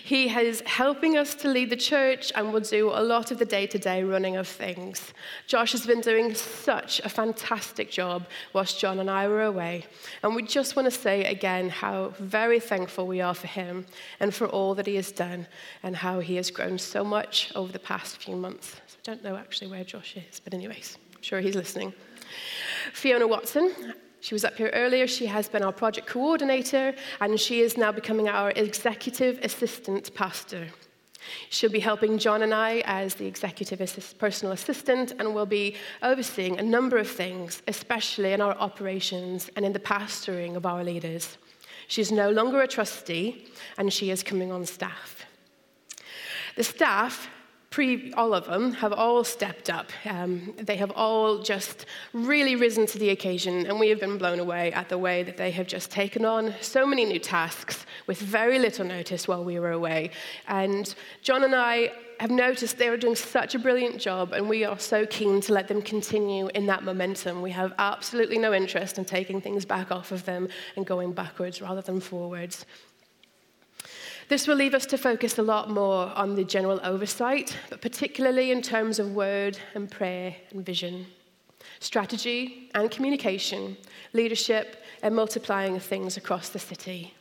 He 0.04 0.28
is 0.28 0.62
helping 0.66 1.16
us 1.16 1.34
to 1.36 1.48
lead 1.48 1.70
the 1.70 1.76
church 1.76 2.32
and 2.34 2.52
will 2.52 2.60
do 2.60 2.90
a 2.90 3.02
lot 3.02 3.30
of 3.30 3.38
the 3.38 3.44
day 3.44 3.66
to 3.68 3.78
day 3.78 4.02
running 4.02 4.36
of 4.36 4.48
things. 4.48 5.12
Josh 5.46 5.72
has 5.72 5.86
been 5.86 6.00
doing 6.00 6.34
such 6.34 7.00
a 7.00 7.08
fantastic 7.08 7.90
job 7.90 8.26
whilst 8.52 8.78
John 8.78 8.98
and 8.98 9.10
I 9.10 9.28
were 9.28 9.44
away. 9.44 9.86
And 10.22 10.34
we 10.34 10.42
just 10.42 10.76
want 10.76 10.86
to 10.86 10.90
say 10.90 11.24
again 11.24 11.68
how 11.68 12.14
very 12.18 12.60
thankful 12.60 13.06
we 13.06 13.20
are 13.20 13.34
for 13.34 13.46
him 13.46 13.86
and 14.20 14.34
for 14.34 14.46
all 14.46 14.74
that 14.74 14.86
he 14.86 14.96
has 14.96 15.12
done 15.12 15.46
and 15.82 15.96
how 15.96 16.20
he 16.20 16.36
has 16.36 16.50
grown 16.50 16.78
so 16.78 17.04
much 17.04 17.52
over 17.54 17.72
the 17.72 17.78
past 17.78 18.18
few 18.18 18.36
months. 18.36 18.76
So 18.86 18.96
I 18.98 19.02
don't 19.04 19.24
know 19.24 19.36
actually 19.36 19.70
where 19.70 19.84
Josh 19.84 20.16
is, 20.16 20.40
but, 20.40 20.54
anyways, 20.54 20.98
I'm 21.14 21.22
sure 21.22 21.40
he's 21.40 21.56
listening. 21.56 21.92
Fiona 22.92 23.26
Watson 23.26 23.94
she 24.22 24.34
was 24.34 24.44
up 24.44 24.56
here 24.56 24.70
earlier. 24.72 25.08
She 25.08 25.26
has 25.26 25.48
been 25.48 25.64
our 25.64 25.72
project 25.72 26.06
coordinator, 26.06 26.94
and 27.20 27.38
she 27.38 27.60
is 27.60 27.76
now 27.76 27.90
becoming 27.90 28.28
our 28.28 28.52
executive 28.52 29.40
assistant 29.42 30.14
pastor. 30.14 30.68
She'll 31.50 31.70
be 31.70 31.80
helping 31.80 32.18
John 32.18 32.42
and 32.42 32.54
I 32.54 32.82
as 32.86 33.14
the 33.14 33.26
executive 33.26 33.80
assist, 33.80 34.18
personal 34.18 34.52
assistant 34.52 35.12
and 35.18 35.34
will 35.34 35.46
be 35.46 35.74
overseeing 36.02 36.58
a 36.58 36.62
number 36.62 36.98
of 36.98 37.08
things, 37.08 37.62
especially 37.66 38.32
in 38.32 38.40
our 38.40 38.54
operations 38.54 39.50
and 39.56 39.64
in 39.64 39.72
the 39.72 39.80
pastoring 39.80 40.54
of 40.54 40.66
our 40.66 40.84
leaders. 40.84 41.36
She's 41.88 42.12
no 42.12 42.30
longer 42.30 42.62
a 42.62 42.68
trustee 42.68 43.48
and 43.76 43.92
she 43.92 44.10
is 44.10 44.22
coming 44.22 44.52
on 44.52 44.66
staff. 44.66 45.26
The 46.56 46.64
staff 46.64 47.28
pre, 47.72 48.12
all 48.12 48.34
of 48.34 48.44
them 48.46 48.72
have 48.74 48.92
all 48.92 49.24
stepped 49.24 49.68
up. 49.70 49.90
Um, 50.04 50.54
they 50.58 50.76
have 50.76 50.92
all 50.92 51.38
just 51.38 51.86
really 52.12 52.54
risen 52.54 52.86
to 52.86 52.98
the 52.98 53.10
occasion, 53.10 53.66
and 53.66 53.80
we 53.80 53.88
have 53.88 53.98
been 53.98 54.18
blown 54.18 54.38
away 54.38 54.70
at 54.72 54.88
the 54.88 54.98
way 54.98 55.24
that 55.24 55.36
they 55.36 55.50
have 55.50 55.66
just 55.66 55.90
taken 55.90 56.24
on 56.24 56.54
so 56.60 56.86
many 56.86 57.04
new 57.04 57.18
tasks 57.18 57.86
with 58.06 58.18
very 58.18 58.58
little 58.58 58.84
notice 58.84 59.26
while 59.26 59.42
we 59.42 59.58
were 59.58 59.72
away. 59.72 60.10
And 60.46 60.94
John 61.22 61.42
and 61.42 61.54
I 61.54 61.92
have 62.20 62.30
noticed 62.30 62.78
they 62.78 62.88
are 62.88 62.96
doing 62.96 63.16
such 63.16 63.54
a 63.54 63.58
brilliant 63.58 63.98
job, 63.98 64.32
and 64.32 64.48
we 64.48 64.64
are 64.64 64.78
so 64.78 65.06
keen 65.06 65.40
to 65.40 65.52
let 65.52 65.66
them 65.66 65.82
continue 65.82 66.48
in 66.54 66.66
that 66.66 66.84
momentum. 66.84 67.42
We 67.42 67.50
have 67.52 67.72
absolutely 67.78 68.38
no 68.38 68.52
interest 68.52 68.98
in 68.98 69.06
taking 69.06 69.40
things 69.40 69.64
back 69.64 69.90
off 69.90 70.12
of 70.12 70.24
them 70.24 70.48
and 70.76 70.86
going 70.86 71.12
backwards 71.14 71.62
rather 71.62 71.80
than 71.80 72.00
forwards. 72.00 72.66
This 74.32 74.48
will 74.48 74.56
leave 74.56 74.72
us 74.72 74.86
to 74.86 74.96
focus 74.96 75.36
a 75.36 75.42
lot 75.42 75.68
more 75.68 76.06
on 76.16 76.36
the 76.36 76.42
general 76.42 76.80
oversight, 76.82 77.54
but 77.68 77.82
particularly 77.82 78.50
in 78.50 78.62
terms 78.62 78.98
of 78.98 79.14
word 79.14 79.58
and 79.74 79.90
prayer 79.90 80.34
and 80.52 80.64
vision, 80.64 81.04
strategy 81.80 82.70
and 82.74 82.90
communication, 82.90 83.76
leadership 84.14 84.82
and 85.02 85.14
multiplying 85.14 85.76
of 85.76 85.82
things 85.82 86.16
across 86.16 86.48
the 86.48 86.58
city. 86.58 87.12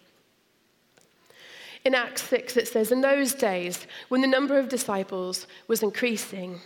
In 1.83 1.95
Acts 1.95 2.23
6, 2.29 2.55
it 2.55 2.69
says, 2.69 2.93
In 2.93 3.01
those 3.01 3.33
days, 3.33 3.87
when 4.07 4.21
the 4.21 4.27
number 4.27 4.57
of 4.57 4.69
disciples 4.69 5.47
was 5.67 5.83
increasing, 5.83 6.61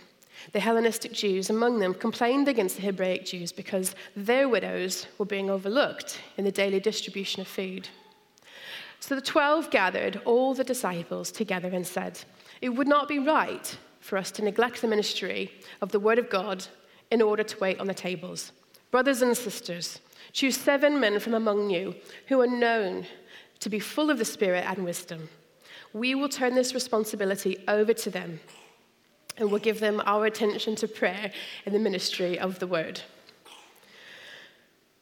the 0.52 0.60
Hellenistic 0.60 1.10
Jews 1.10 1.50
among 1.50 1.80
them 1.80 1.92
complained 1.92 2.46
against 2.46 2.76
the 2.76 2.82
Hebraic 2.82 3.26
Jews 3.26 3.50
because 3.50 3.96
their 4.14 4.48
widows 4.48 5.08
were 5.18 5.26
being 5.26 5.50
overlooked 5.50 6.20
in 6.36 6.44
the 6.44 6.52
daily 6.52 6.78
distribution 6.78 7.40
of 7.40 7.48
food. 7.48 7.88
So 9.00 9.14
the 9.14 9.20
twelve 9.20 9.70
gathered 9.70 10.20
all 10.24 10.54
the 10.54 10.64
disciples 10.64 11.30
together 11.30 11.68
and 11.68 11.86
said, 11.86 12.20
It 12.60 12.70
would 12.70 12.88
not 12.88 13.08
be 13.08 13.18
right 13.18 13.76
for 14.00 14.16
us 14.16 14.30
to 14.32 14.42
neglect 14.42 14.80
the 14.80 14.88
ministry 14.88 15.52
of 15.80 15.92
the 15.92 16.00
Word 16.00 16.18
of 16.18 16.30
God 16.30 16.66
in 17.10 17.22
order 17.22 17.42
to 17.42 17.58
wait 17.58 17.78
on 17.78 17.86
the 17.86 17.94
tables. 17.94 18.52
Brothers 18.90 19.22
and 19.22 19.36
sisters, 19.36 20.00
choose 20.32 20.56
seven 20.56 20.98
men 21.00 21.20
from 21.20 21.34
among 21.34 21.70
you 21.70 21.94
who 22.28 22.40
are 22.40 22.46
known 22.46 23.06
to 23.60 23.68
be 23.68 23.78
full 23.78 24.10
of 24.10 24.18
the 24.18 24.24
Spirit 24.24 24.64
and 24.66 24.84
wisdom. 24.84 25.28
We 25.92 26.14
will 26.14 26.28
turn 26.28 26.54
this 26.54 26.74
responsibility 26.74 27.64
over 27.68 27.92
to 27.94 28.10
them 28.10 28.40
and 29.36 29.50
will 29.50 29.58
give 29.58 29.80
them 29.80 30.02
our 30.06 30.26
attention 30.26 30.76
to 30.76 30.88
prayer 30.88 31.32
and 31.64 31.74
the 31.74 31.78
ministry 31.78 32.38
of 32.38 32.58
the 32.58 32.66
Word. 32.66 33.00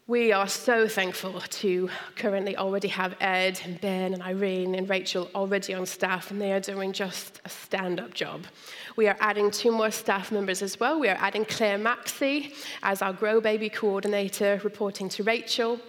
We 0.07 0.33
are 0.33 0.49
so 0.49 0.87
thankful 0.87 1.41
to 1.41 1.89
currently 2.15 2.59
already 2.59 2.89
have 2.89 3.17
Ed 3.23 3.59
and 3.65 3.81
Ben 3.81 4.13
and 4.13 4.23
Irene 4.23 4.75
and 4.75 4.87
Rachel 4.87 5.31
already 5.35 5.73
on 5.73 5.87
staff, 5.87 6.31
and 6.31 6.39
they 6.39 6.53
are 6.53 6.61
doing 6.61 6.93
just 6.93 7.41
a 7.47 7.49
stand 7.49 7.99
up 7.99 8.13
job. 8.13 8.45
We 8.97 9.09
are 9.09 9.17
adding 9.19 9.51
two 9.51 9.73
more 9.73 9.91
staff 9.91 10.31
members 10.31 10.61
as 10.61 10.79
well. 10.79 11.01
We 11.01 11.09
are 11.09 11.17
adding 11.19 11.47
Claire 11.47 11.79
Maxey 11.79 12.53
as 12.83 13.01
our 13.01 13.15
Grow 13.15 13.41
Baby 13.41 13.71
coordinator, 13.71 14.61
reporting 14.63 15.09
to 15.09 15.23
Rachel. 15.23 15.81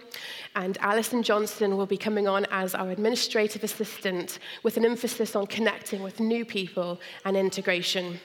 And 0.54 0.78
Alison 0.80 1.22
Johnson 1.22 1.76
will 1.76 1.84
be 1.84 1.98
coming 1.98 2.26
on 2.26 2.46
as 2.50 2.74
our 2.74 2.88
administrative 2.88 3.64
assistant 3.64 4.38
with 4.62 4.78
an 4.78 4.86
emphasis 4.86 5.36
on 5.36 5.46
connecting 5.46 6.02
with 6.02 6.20
new 6.20 6.46
people 6.46 6.98
and 7.26 7.36
integration. 7.36 8.18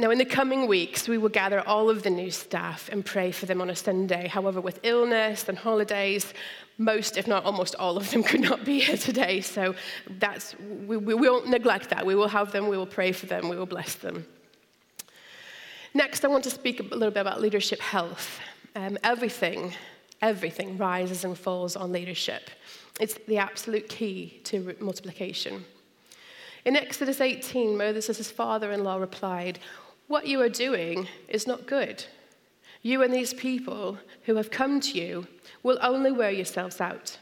Now, 0.00 0.10
in 0.10 0.16
the 0.16 0.24
coming 0.24 0.66
weeks, 0.66 1.08
we 1.08 1.18
will 1.18 1.28
gather 1.28 1.60
all 1.68 1.90
of 1.90 2.02
the 2.02 2.08
new 2.08 2.30
staff 2.30 2.88
and 2.90 3.04
pray 3.04 3.30
for 3.32 3.44
them 3.44 3.60
on 3.60 3.68
a 3.68 3.76
Sunday. 3.76 4.28
However, 4.28 4.58
with 4.58 4.80
illness 4.82 5.46
and 5.46 5.58
holidays, 5.58 6.32
most, 6.78 7.18
if 7.18 7.26
not 7.26 7.44
almost 7.44 7.74
all 7.74 7.98
of 7.98 8.10
them, 8.10 8.22
could 8.30 8.40
not 8.40 8.64
be 8.64 8.80
here 8.80 8.96
today. 8.96 9.42
So 9.42 9.74
that's, 10.08 10.58
we, 10.58 10.96
we 10.96 11.12
won't 11.12 11.48
neglect 11.48 11.90
that. 11.90 12.06
We 12.06 12.14
will 12.14 12.28
have 12.28 12.50
them, 12.50 12.68
we 12.68 12.78
will 12.78 12.86
pray 12.86 13.12
for 13.12 13.26
them, 13.26 13.50
we 13.50 13.56
will 13.56 13.66
bless 13.66 13.94
them. 13.96 14.24
Next, 15.92 16.24
I 16.24 16.28
want 16.28 16.44
to 16.44 16.50
speak 16.50 16.80
a 16.80 16.82
little 16.84 17.10
bit 17.10 17.20
about 17.20 17.42
leadership 17.42 17.80
health. 17.80 18.40
Um, 18.74 18.96
everything, 19.04 19.74
everything 20.22 20.78
rises 20.78 21.24
and 21.24 21.36
falls 21.36 21.76
on 21.76 21.92
leadership. 21.92 22.48
It's 22.98 23.18
the 23.28 23.36
absolute 23.36 23.90
key 23.90 24.40
to 24.44 24.74
multiplication. 24.80 25.62
In 26.64 26.76
Exodus 26.76 27.20
18, 27.20 27.76
Moses' 27.76 28.30
father 28.30 28.72
in 28.72 28.82
law 28.82 28.96
replied, 28.96 29.58
What 30.10 30.26
you 30.26 30.40
are 30.42 30.48
doing 30.48 31.06
is 31.28 31.46
not 31.46 31.68
good. 31.68 32.04
You 32.82 33.04
and 33.04 33.14
these 33.14 33.32
people 33.32 33.96
who 34.24 34.34
have 34.34 34.50
come 34.50 34.80
to 34.80 34.98
you 34.98 35.28
will 35.62 35.78
only 35.80 36.10
wear 36.10 36.32
yourselves 36.32 36.80
out. 36.80 37.16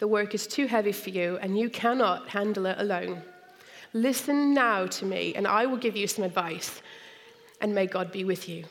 The 0.00 0.06
work 0.06 0.34
is 0.34 0.46
too 0.46 0.66
heavy 0.66 0.92
for 0.92 1.08
you, 1.08 1.38
and 1.40 1.58
you 1.58 1.70
cannot 1.70 2.28
handle 2.28 2.66
it 2.66 2.76
alone. 2.78 3.22
Listen 3.94 4.52
now 4.52 4.84
to 4.84 5.06
me, 5.06 5.34
and 5.34 5.46
I 5.46 5.64
will 5.64 5.78
give 5.78 5.96
you 5.96 6.06
some 6.06 6.26
advice, 6.26 6.82
and 7.62 7.74
may 7.74 7.86
God 7.86 8.12
be 8.12 8.22
with 8.22 8.50
you. 8.50 8.66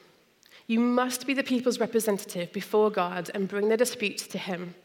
You 0.67 0.79
must 0.79 1.25
be 1.25 1.33
the 1.33 1.41
people's 1.41 1.79
representative 1.79 2.53
before 2.53 2.91
God 2.91 3.31
and 3.33 3.47
bring 3.47 3.67
their 3.67 3.77
disputes 3.77 4.27
to 4.27 4.37
Him. 4.37 4.75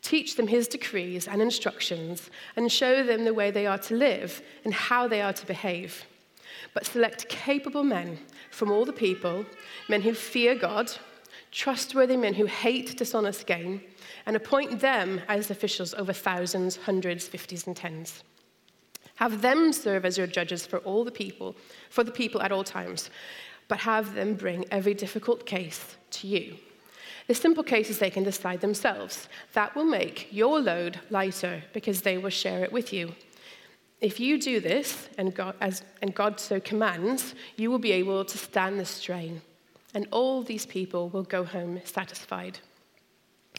Teach 0.00 0.36
them 0.36 0.48
his 0.48 0.68
decrees 0.68 1.28
and 1.28 1.42
instructions, 1.42 2.30
and 2.56 2.72
show 2.72 3.04
them 3.04 3.26
the 3.26 3.34
way 3.34 3.50
they 3.50 3.66
are 3.66 3.76
to 3.80 3.94
live 3.94 4.40
and 4.64 4.72
how 4.72 5.06
they 5.06 5.20
are 5.20 5.34
to 5.34 5.46
behave. 5.46 6.06
But 6.74 6.86
select 6.86 7.28
capable 7.28 7.84
men 7.84 8.18
from 8.50 8.70
all 8.70 8.84
the 8.84 8.92
people, 8.92 9.44
men 9.88 10.02
who 10.02 10.14
fear 10.14 10.54
God, 10.54 10.92
trustworthy 11.50 12.16
men 12.16 12.34
who 12.34 12.46
hate 12.46 12.96
dishonest 12.96 13.46
gain, 13.46 13.82
and 14.26 14.36
appoint 14.36 14.80
them 14.80 15.20
as 15.28 15.50
officials 15.50 15.94
over 15.94 16.12
thousands, 16.12 16.76
hundreds, 16.76 17.28
fifties, 17.28 17.66
and 17.66 17.76
tens. 17.76 18.24
Have 19.16 19.42
them 19.42 19.72
serve 19.72 20.04
as 20.04 20.18
your 20.18 20.26
judges 20.26 20.66
for 20.66 20.78
all 20.78 21.04
the 21.04 21.10
people, 21.10 21.54
for 21.90 22.02
the 22.02 22.10
people 22.10 22.40
at 22.42 22.52
all 22.52 22.64
times, 22.64 23.10
but 23.68 23.78
have 23.78 24.14
them 24.14 24.34
bring 24.34 24.64
every 24.70 24.94
difficult 24.94 25.46
case 25.46 25.96
to 26.10 26.26
you. 26.26 26.56
The 27.28 27.34
simple 27.34 27.62
cases 27.62 27.98
they 27.98 28.10
can 28.10 28.24
decide 28.24 28.60
themselves. 28.60 29.28
That 29.52 29.74
will 29.76 29.84
make 29.84 30.28
your 30.32 30.60
load 30.60 30.98
lighter 31.10 31.62
because 31.72 32.02
they 32.02 32.18
will 32.18 32.30
share 32.30 32.64
it 32.64 32.72
with 32.72 32.92
you. 32.92 33.14
If 34.02 34.18
you 34.18 34.38
do 34.38 34.58
this, 34.58 35.08
and 35.16 35.32
God, 35.32 35.54
as, 35.60 35.84
and 36.02 36.12
God 36.12 36.40
so 36.40 36.58
commands, 36.58 37.36
you 37.56 37.70
will 37.70 37.78
be 37.78 37.92
able 37.92 38.24
to 38.24 38.36
stand 38.36 38.78
the 38.80 38.84
strain. 38.84 39.40
And 39.94 40.08
all 40.10 40.42
these 40.42 40.66
people 40.66 41.08
will 41.10 41.22
go 41.22 41.44
home 41.44 41.80
satisfied. 41.84 42.58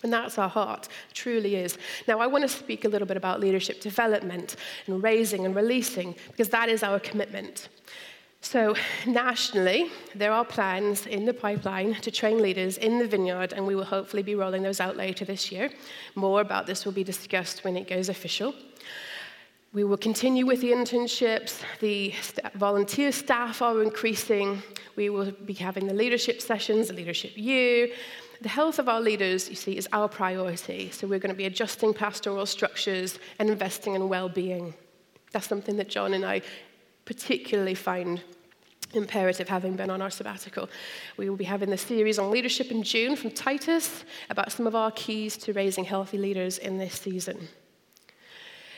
And 0.04 0.12
that's 0.12 0.38
our 0.38 0.50
heart, 0.50 0.90
truly 1.14 1.56
is. 1.56 1.78
Now, 2.10 2.20
I 2.20 2.28
want 2.28 2.42
to 2.42 2.50
speak 2.50 2.84
a 2.84 2.90
little 2.90 3.08
bit 3.08 3.16
about 3.16 3.40
leadership 3.40 3.80
development 3.80 4.58
and 4.86 5.02
raising 5.02 5.46
and 5.46 5.56
releasing, 5.56 6.14
because 6.28 6.50
that 6.50 6.68
is 6.68 6.84
our 6.84 7.00
commitment. 7.00 7.70
So, 8.42 8.76
nationally, 9.08 9.90
there 10.14 10.34
are 10.34 10.44
plans 10.44 11.06
in 11.06 11.24
the 11.24 11.34
pipeline 11.34 11.94
to 12.02 12.12
train 12.12 12.42
leaders 12.42 12.78
in 12.78 13.00
the 13.00 13.08
vineyard, 13.08 13.54
and 13.54 13.66
we 13.66 13.76
will 13.76 13.86
hopefully 13.86 14.24
be 14.24 14.36
rolling 14.36 14.64
those 14.64 14.82
out 14.82 14.98
later 14.98 15.24
this 15.24 15.54
year. 15.54 15.70
More 16.16 16.42
about 16.42 16.66
this 16.66 16.84
will 16.84 16.92
be 16.92 17.06
discussed 17.06 17.64
when 17.64 17.78
it 17.78 17.88
goes 17.88 18.10
official. 18.10 18.54
We 19.74 19.84
will 19.84 19.98
continue 19.98 20.46
with 20.46 20.62
the 20.62 20.72
internships. 20.72 21.60
The 21.80 22.12
st- 22.22 22.53
volunteer 22.53 23.12
staff 23.12 23.60
are 23.63 23.82
increasing. 23.82 24.62
We 24.96 25.10
will 25.10 25.32
be 25.32 25.53
having 25.53 25.88
the 25.88 25.96
leadership 25.96 26.44
sessions, 26.44 26.89
the 26.89 26.94
leadership 26.94 27.32
year. 27.36 27.89
The 28.42 28.50
health 28.50 28.77
of 28.77 28.88
our 28.88 29.01
leaders, 29.01 29.50
you 29.50 29.56
see, 29.56 29.75
is 29.75 29.88
our 29.92 30.08
priority. 30.08 30.92
So 30.92 31.08
we're 31.08 31.18
going 31.18 31.34
to 31.34 31.38
be 31.38 31.46
adjusting 31.46 31.92
pastoral 31.92 32.46
structures 32.46 33.18
and 33.39 33.50
investing 33.50 33.96
in 33.96 34.10
well 34.10 34.30
being. 34.30 34.75
That's 35.32 35.48
something 35.48 35.75
that 35.77 35.89
John 35.89 36.13
and 36.13 36.24
I 36.24 36.44
particularly 37.06 37.74
find 37.74 38.22
imperative 38.94 39.50
having 39.50 39.75
been 39.75 39.89
on 39.89 40.03
our 40.03 40.12
sabbatical. 40.12 40.70
We 41.18 41.32
will 41.32 41.38
be 41.38 41.46
having 41.46 41.72
the 41.72 41.80
series 41.80 42.20
on 42.20 42.30
leadership 42.30 42.70
in 42.70 42.84
June 42.84 43.15
from 43.15 43.32
Titus 43.32 44.06
about 44.30 44.51
some 44.51 44.68
of 44.68 44.75
our 44.75 44.92
keys 44.92 45.36
to 45.38 45.53
raising 45.53 45.84
healthy 45.84 46.20
leaders 46.20 46.60
in 46.60 46.77
this 46.77 46.94
season. 46.94 47.48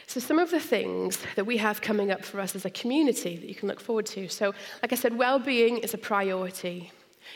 So, 0.07 0.19
some 0.19 0.39
of 0.39 0.51
the 0.51 0.59
things 0.59 1.17
that 1.35 1.45
we 1.45 1.57
have 1.57 1.81
coming 1.81 2.11
up 2.11 2.23
for 2.23 2.39
us 2.39 2.55
as 2.55 2.65
a 2.65 2.69
community 2.69 3.37
that 3.37 3.47
you 3.47 3.55
can 3.55 3.67
look 3.67 3.79
forward 3.79 4.05
to. 4.07 4.29
So, 4.29 4.53
like 4.81 4.93
I 4.93 4.95
said, 4.95 5.17
well 5.17 5.39
being 5.39 5.77
is 5.79 5.93
a 5.93 5.97
priority, 5.97 6.91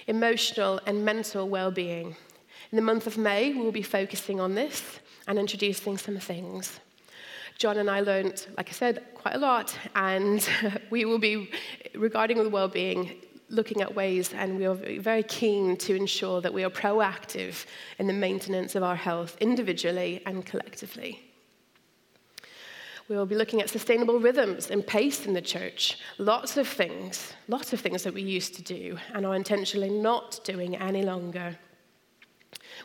emotional 0.07 0.79
and 0.85 1.03
mental 1.03 1.49
well 1.49 1.71
being. 1.71 2.15
In 2.71 2.75
the 2.75 2.81
month 2.81 3.07
of 3.07 3.17
May, 3.17 3.51
we 3.53 3.61
will 3.61 3.71
be 3.71 3.81
focusing 3.81 4.39
on 4.39 4.53
this 4.53 4.99
and 5.27 5.39
introducing 5.39 5.97
some 5.97 6.17
things. 6.17 6.79
John 7.57 7.77
and 7.77 7.89
I 7.89 8.01
learned, 8.01 8.47
like 8.55 8.69
I 8.69 8.71
said, 8.71 9.03
quite 9.15 9.35
a 9.35 9.39
lot, 9.39 9.75
and 9.95 10.47
we 10.91 11.05
will 11.05 11.19
be, 11.19 11.51
regarding 11.95 12.37
the 12.37 12.49
well-being, 12.49 13.15
looking 13.49 13.81
at 13.81 13.93
ways, 13.95 14.31
and 14.33 14.57
we 14.57 14.65
are 14.65 14.75
very 14.75 15.23
keen 15.23 15.75
to 15.77 15.95
ensure 15.95 16.39
that 16.39 16.53
we 16.53 16.63
are 16.63 16.69
proactive 16.69 17.65
in 17.97 18.07
the 18.07 18.13
maintenance 18.13 18.75
of 18.75 18.83
our 18.83 18.95
health 18.95 19.35
individually 19.41 20.21
and 20.25 20.45
collectively. 20.45 21.28
We 23.09 23.17
will 23.17 23.25
be 23.25 23.35
looking 23.35 23.59
at 23.59 23.71
sustainable 23.71 24.19
rhythms 24.19 24.69
and 24.69 24.85
pace 24.85 25.25
in 25.25 25.33
the 25.33 25.41
church. 25.41 25.97
Lots 26.19 26.57
of 26.57 26.67
things, 26.67 27.33
lots 27.47 27.73
of 27.73 27.79
things 27.79 28.03
that 28.03 28.13
we 28.13 28.21
used 28.21 28.53
to 28.55 28.61
do 28.61 28.99
and 29.15 29.25
are 29.25 29.35
intentionally 29.35 29.89
not 29.89 30.39
doing 30.43 30.75
any 30.75 31.01
longer. 31.01 31.57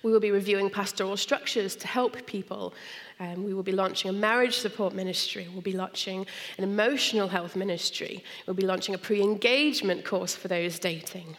We 0.03 0.11
will 0.11 0.21
be 0.21 0.31
reviewing 0.31 0.71
pastoral 0.71 1.19
structures 1.19 1.77
to 1.77 1.87
help 1.87 2.25
people. 2.25 2.73
Um, 3.21 3.45
we 3.45 3.53
will 3.53 3.63
be 3.63 3.73
launching 3.73 4.09
a 4.09 4.15
marriage 4.15 4.57
support 4.57 4.95
ministry. 4.95 5.47
We'll 5.53 5.61
be 5.61 5.73
launching 5.73 6.27
an 6.57 6.65
emotional 6.65 7.29
health 7.29 7.55
ministry. 7.55 8.25
We'll 8.47 8.57
be 8.57 8.67
launching 8.67 8.95
a 8.95 8.99
pre 8.99 9.21
engagement 9.21 10.07
course 10.07 10.35
for 10.35 10.49
those 10.49 10.79
dating. 10.79 11.37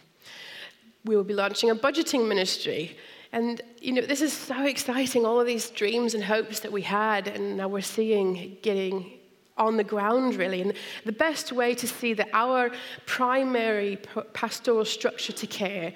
We 1.06 1.16
will 1.16 1.24
be 1.24 1.34
launching 1.34 1.72
a 1.72 1.76
budgeting 1.76 2.28
ministry. 2.28 2.98
And, 3.36 3.62
you 3.82 3.92
know, 3.92 4.02
this 4.02 4.22
is 4.22 4.32
so 4.32 4.66
exciting, 4.66 5.26
all 5.26 5.42
of 5.42 5.46
these 5.46 5.70
dreams 5.70 6.14
and 6.14 6.24
hopes 6.24 6.62
that 6.62 6.72
we 6.72 6.82
had, 6.82 7.28
and 7.28 7.58
now 7.58 7.68
we're 7.68 7.82
seeing 7.82 8.56
getting 8.62 9.12
on 9.58 9.76
the 9.76 9.84
ground, 9.84 10.36
really. 10.36 10.62
And 10.62 10.74
the 11.04 11.12
best 11.12 11.52
way 11.52 11.76
to 11.76 11.86
see 11.86 12.14
that 12.14 12.30
our 12.32 12.72
primary 13.06 13.98
pastoral 14.32 14.86
structure 14.86 15.34
to 15.34 15.48
care 15.48 15.92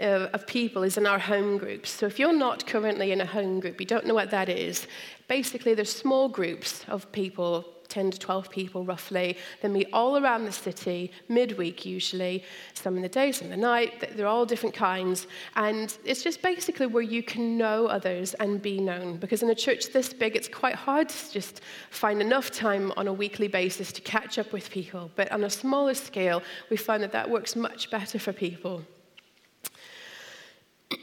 uh, 0.00 0.28
of 0.32 0.46
people 0.46 0.82
is 0.82 0.96
in 0.96 1.06
our 1.06 1.18
home 1.18 1.58
groups. 1.58 1.90
So 1.90 2.06
if 2.06 2.18
you're 2.18 2.32
not 2.32 2.66
currently 2.66 3.12
in 3.12 3.20
a 3.20 3.26
home 3.26 3.60
group, 3.60 3.78
you 3.78 3.86
don't 3.86 4.06
know 4.06 4.14
what 4.14 4.30
that 4.30 4.48
is, 4.48 4.86
basically 5.28 5.74
there's 5.74 5.94
small 5.94 6.30
groups 6.30 6.82
of 6.88 7.12
people 7.12 7.66
10 7.90 8.12
to 8.12 8.18
12 8.18 8.50
people 8.50 8.84
roughly. 8.84 9.36
They 9.60 9.68
meet 9.68 9.88
all 9.92 10.16
around 10.16 10.44
the 10.44 10.52
city, 10.52 11.12
midweek 11.28 11.84
usually, 11.84 12.44
some 12.74 12.96
in 12.96 13.02
the 13.02 13.08
day, 13.08 13.32
some 13.32 13.46
in 13.46 13.50
the 13.50 13.56
night. 13.56 14.16
They're 14.16 14.26
all 14.26 14.46
different 14.46 14.74
kinds. 14.74 15.26
And 15.56 15.96
it's 16.04 16.22
just 16.22 16.40
basically 16.40 16.86
where 16.86 17.02
you 17.02 17.22
can 17.22 17.58
know 17.58 17.86
others 17.86 18.34
and 18.34 18.62
be 18.62 18.80
known. 18.80 19.16
Because 19.16 19.42
in 19.42 19.50
a 19.50 19.54
church 19.54 19.92
this 19.92 20.12
big, 20.12 20.36
it's 20.36 20.48
quite 20.48 20.76
hard 20.76 21.08
to 21.08 21.32
just 21.32 21.60
find 21.90 22.20
enough 22.20 22.50
time 22.50 22.92
on 22.96 23.08
a 23.08 23.12
weekly 23.12 23.48
basis 23.48 23.92
to 23.92 24.00
catch 24.00 24.38
up 24.38 24.52
with 24.52 24.70
people. 24.70 25.10
But 25.16 25.30
on 25.32 25.44
a 25.44 25.50
smaller 25.50 25.94
scale, 25.94 26.42
we 26.70 26.76
find 26.76 27.02
that 27.02 27.12
that 27.12 27.28
works 27.28 27.56
much 27.56 27.90
better 27.90 28.18
for 28.18 28.32
people. 28.32 28.82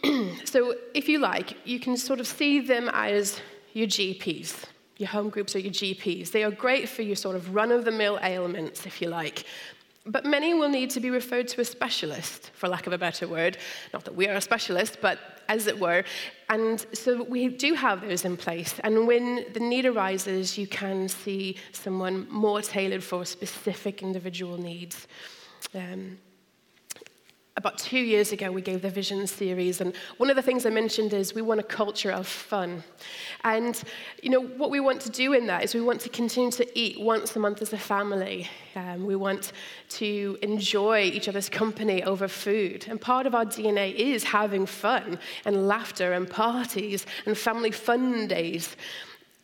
so, 0.45 0.75
if 0.93 1.07
you 1.07 1.19
like, 1.19 1.57
you 1.65 1.79
can 1.79 1.95
sort 1.95 2.19
of 2.19 2.27
see 2.27 2.59
them 2.59 2.89
as 2.93 3.39
your 3.73 3.87
GPs. 3.87 4.65
Your 4.97 5.09
home 5.09 5.29
groups 5.29 5.55
or 5.55 5.59
your 5.59 5.71
GPs. 5.71 6.31
They 6.31 6.43
are 6.43 6.51
great 6.51 6.89
for 6.89 7.01
your 7.01 7.15
sort 7.15 7.35
of 7.35 7.53
run 7.53 7.71
of 7.71 7.85
the 7.85 7.91
mill 7.91 8.19
ailments, 8.21 8.85
if 8.85 9.01
you 9.01 9.09
like. 9.09 9.45
But 10.05 10.25
many 10.25 10.53
will 10.53 10.69
need 10.69 10.89
to 10.91 10.99
be 10.99 11.09
referred 11.09 11.49
to 11.49 11.61
a 11.61 11.65
specialist, 11.65 12.51
for 12.53 12.69
lack 12.69 12.87
of 12.87 12.93
a 12.93 12.97
better 12.97 13.27
word. 13.27 13.57
Not 13.93 14.05
that 14.05 14.15
we 14.15 14.27
are 14.27 14.35
a 14.35 14.41
specialist, 14.41 14.99
but 15.01 15.19
as 15.49 15.67
it 15.67 15.77
were. 15.79 16.03
And 16.49 16.85
so 16.93 17.23
we 17.23 17.49
do 17.49 17.73
have 17.73 18.01
those 18.01 18.23
in 18.23 18.37
place. 18.37 18.79
And 18.83 19.05
when 19.05 19.45
the 19.53 19.59
need 19.59 19.85
arises, 19.85 20.57
you 20.57 20.65
can 20.65 21.09
see 21.09 21.57
someone 21.73 22.25
more 22.29 22.61
tailored 22.61 23.03
for 23.03 23.25
specific 23.25 24.01
individual 24.01 24.57
needs. 24.57 25.07
Um, 25.75 26.17
about 27.57 27.79
two 27.79 27.97
years 27.97 28.31
ago, 28.31 28.51
we 28.51 28.61
gave 28.61 28.83
the 28.83 28.89
Vision 28.89 29.25
series, 29.25 29.81
and 29.81 29.95
one 30.17 30.29
of 30.29 30.35
the 30.35 30.43
things 30.43 30.67
I 30.67 30.69
mentioned 30.69 31.11
is 31.11 31.33
we 31.33 31.41
want 31.41 31.59
a 31.59 31.63
culture 31.63 32.11
of 32.11 32.27
fun. 32.27 32.83
And, 33.43 33.81
you 34.21 34.29
know, 34.29 34.41
what 34.41 34.69
we 34.69 34.79
want 34.79 35.01
to 35.01 35.09
do 35.09 35.33
in 35.33 35.47
that 35.47 35.63
is 35.63 35.73
we 35.73 35.81
want 35.81 35.99
to 36.01 36.09
continue 36.09 36.51
to 36.51 36.79
eat 36.79 36.99
once 36.99 37.35
a 37.35 37.39
month 37.39 37.63
as 37.63 37.73
a 37.73 37.77
family. 37.77 38.47
Um, 38.75 39.07
we 39.07 39.15
want 39.15 39.53
to 39.89 40.37
enjoy 40.43 41.01
each 41.01 41.27
other's 41.27 41.49
company 41.49 42.03
over 42.03 42.27
food. 42.27 42.85
And 42.87 43.01
part 43.01 43.25
of 43.25 43.33
our 43.33 43.45
DNA 43.45 43.95
is 43.95 44.23
having 44.23 44.67
fun 44.67 45.17
and 45.43 45.67
laughter 45.67 46.13
and 46.13 46.29
parties 46.29 47.07
and 47.25 47.35
family 47.35 47.71
fun 47.71 48.27
days 48.27 48.75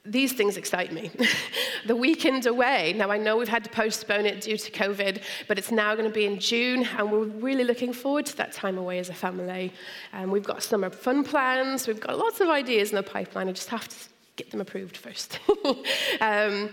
these 0.06 0.34
things 0.34 0.58
excite 0.58 0.92
me. 0.92 1.12
the 1.86 1.96
weekend 1.96 2.46
away, 2.46 2.94
now 2.94 3.10
I 3.10 3.18
know 3.18 3.38
we've 3.38 3.48
had 3.48 3.64
to 3.64 3.70
postpone 3.70 4.26
it 4.26 4.42
due 4.42 4.58
to 4.58 4.72
COVID, 4.72 5.24
but 5.48 5.58
it's 5.58 5.72
now 5.72 5.96
going 5.96 6.08
to 6.08 6.14
be 6.14 6.26
in 6.26 6.40
June, 6.40 6.86
and 6.98 7.10
we're 7.10 7.24
really 7.24 7.64
looking 7.64 7.94
forward 7.94 8.26
to 8.26 8.38
that 8.38 8.52
time 8.52 8.78
away 8.78 9.00
as 9.00 9.10
a 9.10 9.14
family. 9.14 9.72
And 10.12 10.30
we've 10.30 10.44
got 10.44 10.62
summer 10.62 10.90
fun 10.90 11.24
plans, 11.24 11.88
we've 11.88 12.02
got 12.02 12.18
lots 12.18 12.42
of 12.42 12.50
ideas 12.50 12.90
in 12.90 12.98
the 12.98 13.04
pipeline. 13.04 13.48
I 13.48 13.54
just 13.54 13.70
have 13.70 13.88
to 13.88 13.96
get 14.36 14.50
them 14.50 14.62
approved 14.62 14.98
first. 14.98 15.40
um, 16.22 16.72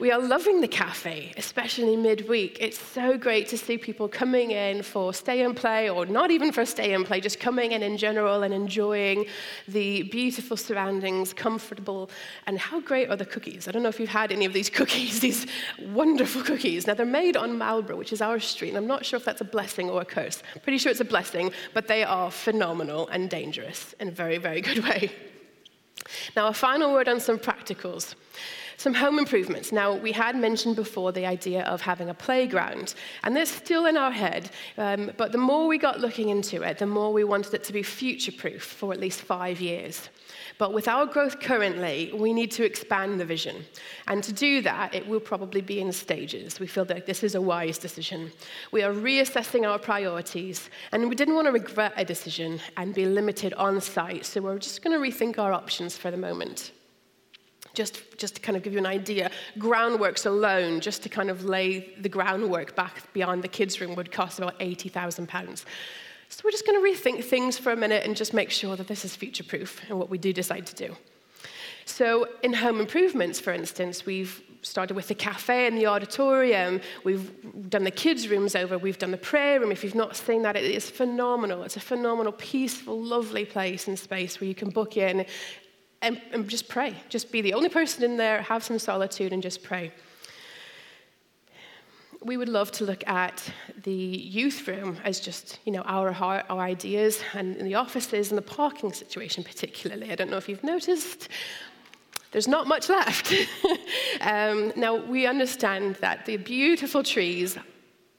we 0.00 0.10
are 0.10 0.20
loving 0.20 0.60
the 0.60 0.66
cafe, 0.66 1.32
especially 1.36 1.96
midweek. 1.96 2.58
It's 2.60 2.78
so 2.78 3.16
great 3.16 3.48
to 3.48 3.58
see 3.58 3.78
people 3.78 4.08
coming 4.08 4.50
in 4.50 4.82
for 4.82 5.14
stay 5.14 5.42
and 5.42 5.56
play, 5.56 5.88
or 5.88 6.04
not 6.04 6.32
even 6.32 6.50
for 6.50 6.66
stay 6.66 6.94
and 6.94 7.06
play, 7.06 7.20
just 7.20 7.38
coming 7.38 7.70
in 7.72 7.82
in 7.84 7.96
general 7.96 8.42
and 8.42 8.52
enjoying 8.52 9.26
the 9.68 10.02
beautiful 10.02 10.56
surroundings, 10.56 11.32
comfortable. 11.32 12.10
And 12.48 12.58
how 12.58 12.80
great 12.80 13.08
are 13.08 13.16
the 13.16 13.24
cookies? 13.24 13.68
I 13.68 13.70
don't 13.70 13.84
know 13.84 13.88
if 13.88 14.00
you've 14.00 14.08
had 14.08 14.32
any 14.32 14.44
of 14.44 14.52
these 14.52 14.70
cookies, 14.78 15.20
these 15.20 15.46
wonderful 15.80 16.42
cookies. 16.42 16.88
Now, 16.88 16.94
they're 16.94 17.06
made 17.06 17.36
on 17.36 17.56
Marlborough, 17.56 17.96
which 17.96 18.12
is 18.12 18.20
our 18.20 18.40
street, 18.40 18.70
and 18.70 18.78
I'm 18.78 18.88
not 18.88 19.06
sure 19.06 19.16
if 19.16 19.24
that's 19.24 19.40
a 19.40 19.44
blessing 19.44 19.88
or 19.88 20.00
a 20.00 20.04
curse. 20.04 20.42
Pretty 20.64 20.78
sure 20.78 20.90
it's 20.90 21.00
a 21.00 21.04
blessing, 21.04 21.52
but 21.72 21.86
they 21.86 22.02
are 22.02 22.32
phenomenal 22.32 23.06
and 23.08 23.30
dangerous 23.30 23.94
in 24.00 24.08
a 24.08 24.12
very, 24.12 24.38
very 24.38 24.60
good 24.60 24.82
way. 24.82 25.12
Now, 26.36 26.48
a 26.48 26.52
final 26.52 26.92
word 26.92 27.08
on 27.08 27.20
some 27.20 27.38
practicals. 27.38 28.14
Some 28.78 28.92
home 28.92 29.18
improvements. 29.18 29.72
Now, 29.72 29.94
we 29.94 30.12
had 30.12 30.36
mentioned 30.36 30.76
before 30.76 31.10
the 31.10 31.24
idea 31.24 31.62
of 31.62 31.80
having 31.80 32.10
a 32.10 32.14
playground, 32.14 32.94
and 33.24 33.34
that's 33.34 33.50
still 33.50 33.86
in 33.86 33.96
our 33.96 34.10
head, 34.10 34.50
um, 34.76 35.12
but 35.16 35.32
the 35.32 35.38
more 35.38 35.66
we 35.66 35.78
got 35.78 36.00
looking 36.00 36.28
into 36.28 36.62
it, 36.62 36.78
the 36.78 36.86
more 36.86 37.10
we 37.10 37.24
wanted 37.24 37.54
it 37.54 37.64
to 37.64 37.72
be 37.72 37.82
future 37.82 38.32
proof 38.32 38.62
for 38.62 38.92
at 38.92 39.00
least 39.00 39.22
five 39.22 39.60
years. 39.60 40.10
But 40.58 40.74
with 40.74 40.88
our 40.88 41.06
growth 41.06 41.40
currently, 41.40 42.12
we 42.14 42.34
need 42.34 42.50
to 42.52 42.64
expand 42.64 43.18
the 43.18 43.24
vision. 43.24 43.64
And 44.08 44.22
to 44.24 44.32
do 44.32 44.60
that, 44.62 44.94
it 44.94 45.06
will 45.06 45.20
probably 45.20 45.62
be 45.62 45.80
in 45.80 45.90
stages. 45.92 46.60
We 46.60 46.66
feel 46.66 46.84
that 46.86 47.06
this 47.06 47.22
is 47.22 47.34
a 47.34 47.40
wise 47.40 47.78
decision. 47.78 48.30
We 48.72 48.82
are 48.82 48.92
reassessing 48.92 49.66
our 49.66 49.78
priorities, 49.78 50.68
and 50.92 51.08
we 51.08 51.14
didn't 51.14 51.34
want 51.34 51.46
to 51.46 51.52
regret 51.52 51.94
a 51.96 52.04
decision 52.04 52.60
and 52.76 52.94
be 52.94 53.06
limited 53.06 53.54
on 53.54 53.80
site, 53.80 54.26
so 54.26 54.42
we're 54.42 54.58
just 54.58 54.82
going 54.82 54.94
to 54.94 55.02
rethink 55.02 55.38
our 55.38 55.52
options 55.52 55.96
for 55.96 56.10
the 56.10 56.16
moment. 56.18 56.72
Just, 57.76 58.16
just 58.16 58.36
to 58.36 58.40
kind 58.40 58.56
of 58.56 58.62
give 58.62 58.72
you 58.72 58.78
an 58.78 58.86
idea, 58.86 59.30
groundworks 59.58 60.24
alone, 60.24 60.80
just 60.80 61.02
to 61.02 61.10
kind 61.10 61.28
of 61.28 61.44
lay 61.44 61.92
the 62.00 62.08
groundwork 62.08 62.74
back 62.74 63.12
beyond 63.12 63.44
the 63.44 63.48
kids' 63.48 63.78
room, 63.82 63.94
would 63.96 64.10
cost 64.10 64.38
about 64.38 64.58
£80,000. 64.60 65.64
So 66.30 66.40
we're 66.42 66.50
just 66.52 66.66
going 66.66 66.82
to 66.82 66.90
rethink 66.90 67.22
things 67.22 67.58
for 67.58 67.72
a 67.72 67.76
minute 67.76 68.06
and 68.06 68.16
just 68.16 68.32
make 68.32 68.50
sure 68.50 68.76
that 68.76 68.88
this 68.88 69.04
is 69.04 69.14
future 69.14 69.44
proof 69.44 69.82
and 69.90 69.98
what 69.98 70.08
we 70.08 70.16
do 70.16 70.32
decide 70.32 70.64
to 70.68 70.74
do. 70.74 70.96
So, 71.84 72.28
in 72.42 72.54
home 72.54 72.80
improvements, 72.80 73.38
for 73.38 73.52
instance, 73.52 74.06
we've 74.06 74.42
started 74.62 74.94
with 74.94 75.08
the 75.08 75.14
cafe 75.14 75.66
and 75.66 75.76
the 75.78 75.86
auditorium. 75.86 76.80
We've 77.04 77.30
done 77.70 77.84
the 77.84 77.90
kids' 77.92 78.26
rooms 78.26 78.56
over. 78.56 78.78
We've 78.78 78.98
done 78.98 79.12
the 79.12 79.18
prayer 79.18 79.60
room. 79.60 79.70
If 79.70 79.84
you've 79.84 79.94
not 79.94 80.16
seen 80.16 80.42
that, 80.42 80.56
it 80.56 80.64
is 80.64 80.90
phenomenal. 80.90 81.62
It's 81.62 81.76
a 81.76 81.80
phenomenal, 81.80 82.32
peaceful, 82.32 83.00
lovely 83.00 83.44
place 83.44 83.86
and 83.86 83.98
space 83.98 84.40
where 84.40 84.48
you 84.48 84.54
can 84.54 84.70
book 84.70 84.96
in 84.96 85.26
and, 86.06 86.20
and 86.32 86.48
just 86.48 86.68
pray. 86.68 86.94
Just 87.08 87.30
be 87.30 87.40
the 87.42 87.54
only 87.54 87.68
person 87.68 88.04
in 88.04 88.16
there, 88.16 88.42
have 88.42 88.62
some 88.62 88.78
solitude, 88.78 89.32
and 89.32 89.42
just 89.42 89.62
pray 89.62 89.92
we 92.26 92.36
would 92.36 92.48
love 92.48 92.72
to 92.72 92.84
look 92.84 93.06
at 93.06 93.50
the 93.84 93.92
youth 93.92 94.66
room 94.66 94.98
as 95.04 95.20
just, 95.20 95.60
you 95.64 95.72
know, 95.72 95.82
our, 95.82 96.10
our 96.10 96.60
ideas 96.60 97.22
and 97.34 97.60
the 97.60 97.76
offices 97.76 98.30
and 98.30 98.38
the 98.38 98.42
parking 98.42 98.92
situation 98.92 99.44
particularly. 99.44 100.10
I 100.10 100.16
don't 100.16 100.30
know 100.30 100.36
if 100.36 100.48
you've 100.48 100.64
noticed, 100.64 101.28
there's 102.32 102.48
not 102.48 102.66
much 102.66 102.88
left. 102.88 103.32
um, 104.20 104.72
now, 104.76 104.96
we 104.96 105.26
understand 105.26 105.96
that 105.96 106.26
the 106.26 106.36
beautiful 106.36 107.04
trees 107.04 107.56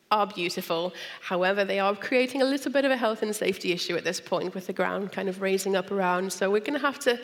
are 0.09 0.25
beautiful. 0.25 0.93
However, 1.21 1.65
they 1.65 1.79
are 1.79 1.93
creating 1.93 2.41
a 2.41 2.45
little 2.45 2.71
bit 2.71 2.85
of 2.85 2.91
a 2.91 2.97
health 2.97 3.23
and 3.23 3.35
safety 3.35 3.73
issue 3.73 3.97
at 3.97 4.05
this 4.05 4.21
point 4.21 4.55
with 4.55 4.67
the 4.67 4.73
ground 4.73 5.11
kind 5.11 5.27
of 5.27 5.41
raising 5.41 5.75
up 5.75 5.91
around. 5.91 6.31
So 6.31 6.49
we're 6.49 6.61
going 6.61 6.79
to 6.79 6.85
have 6.85 6.99
to 6.99 7.19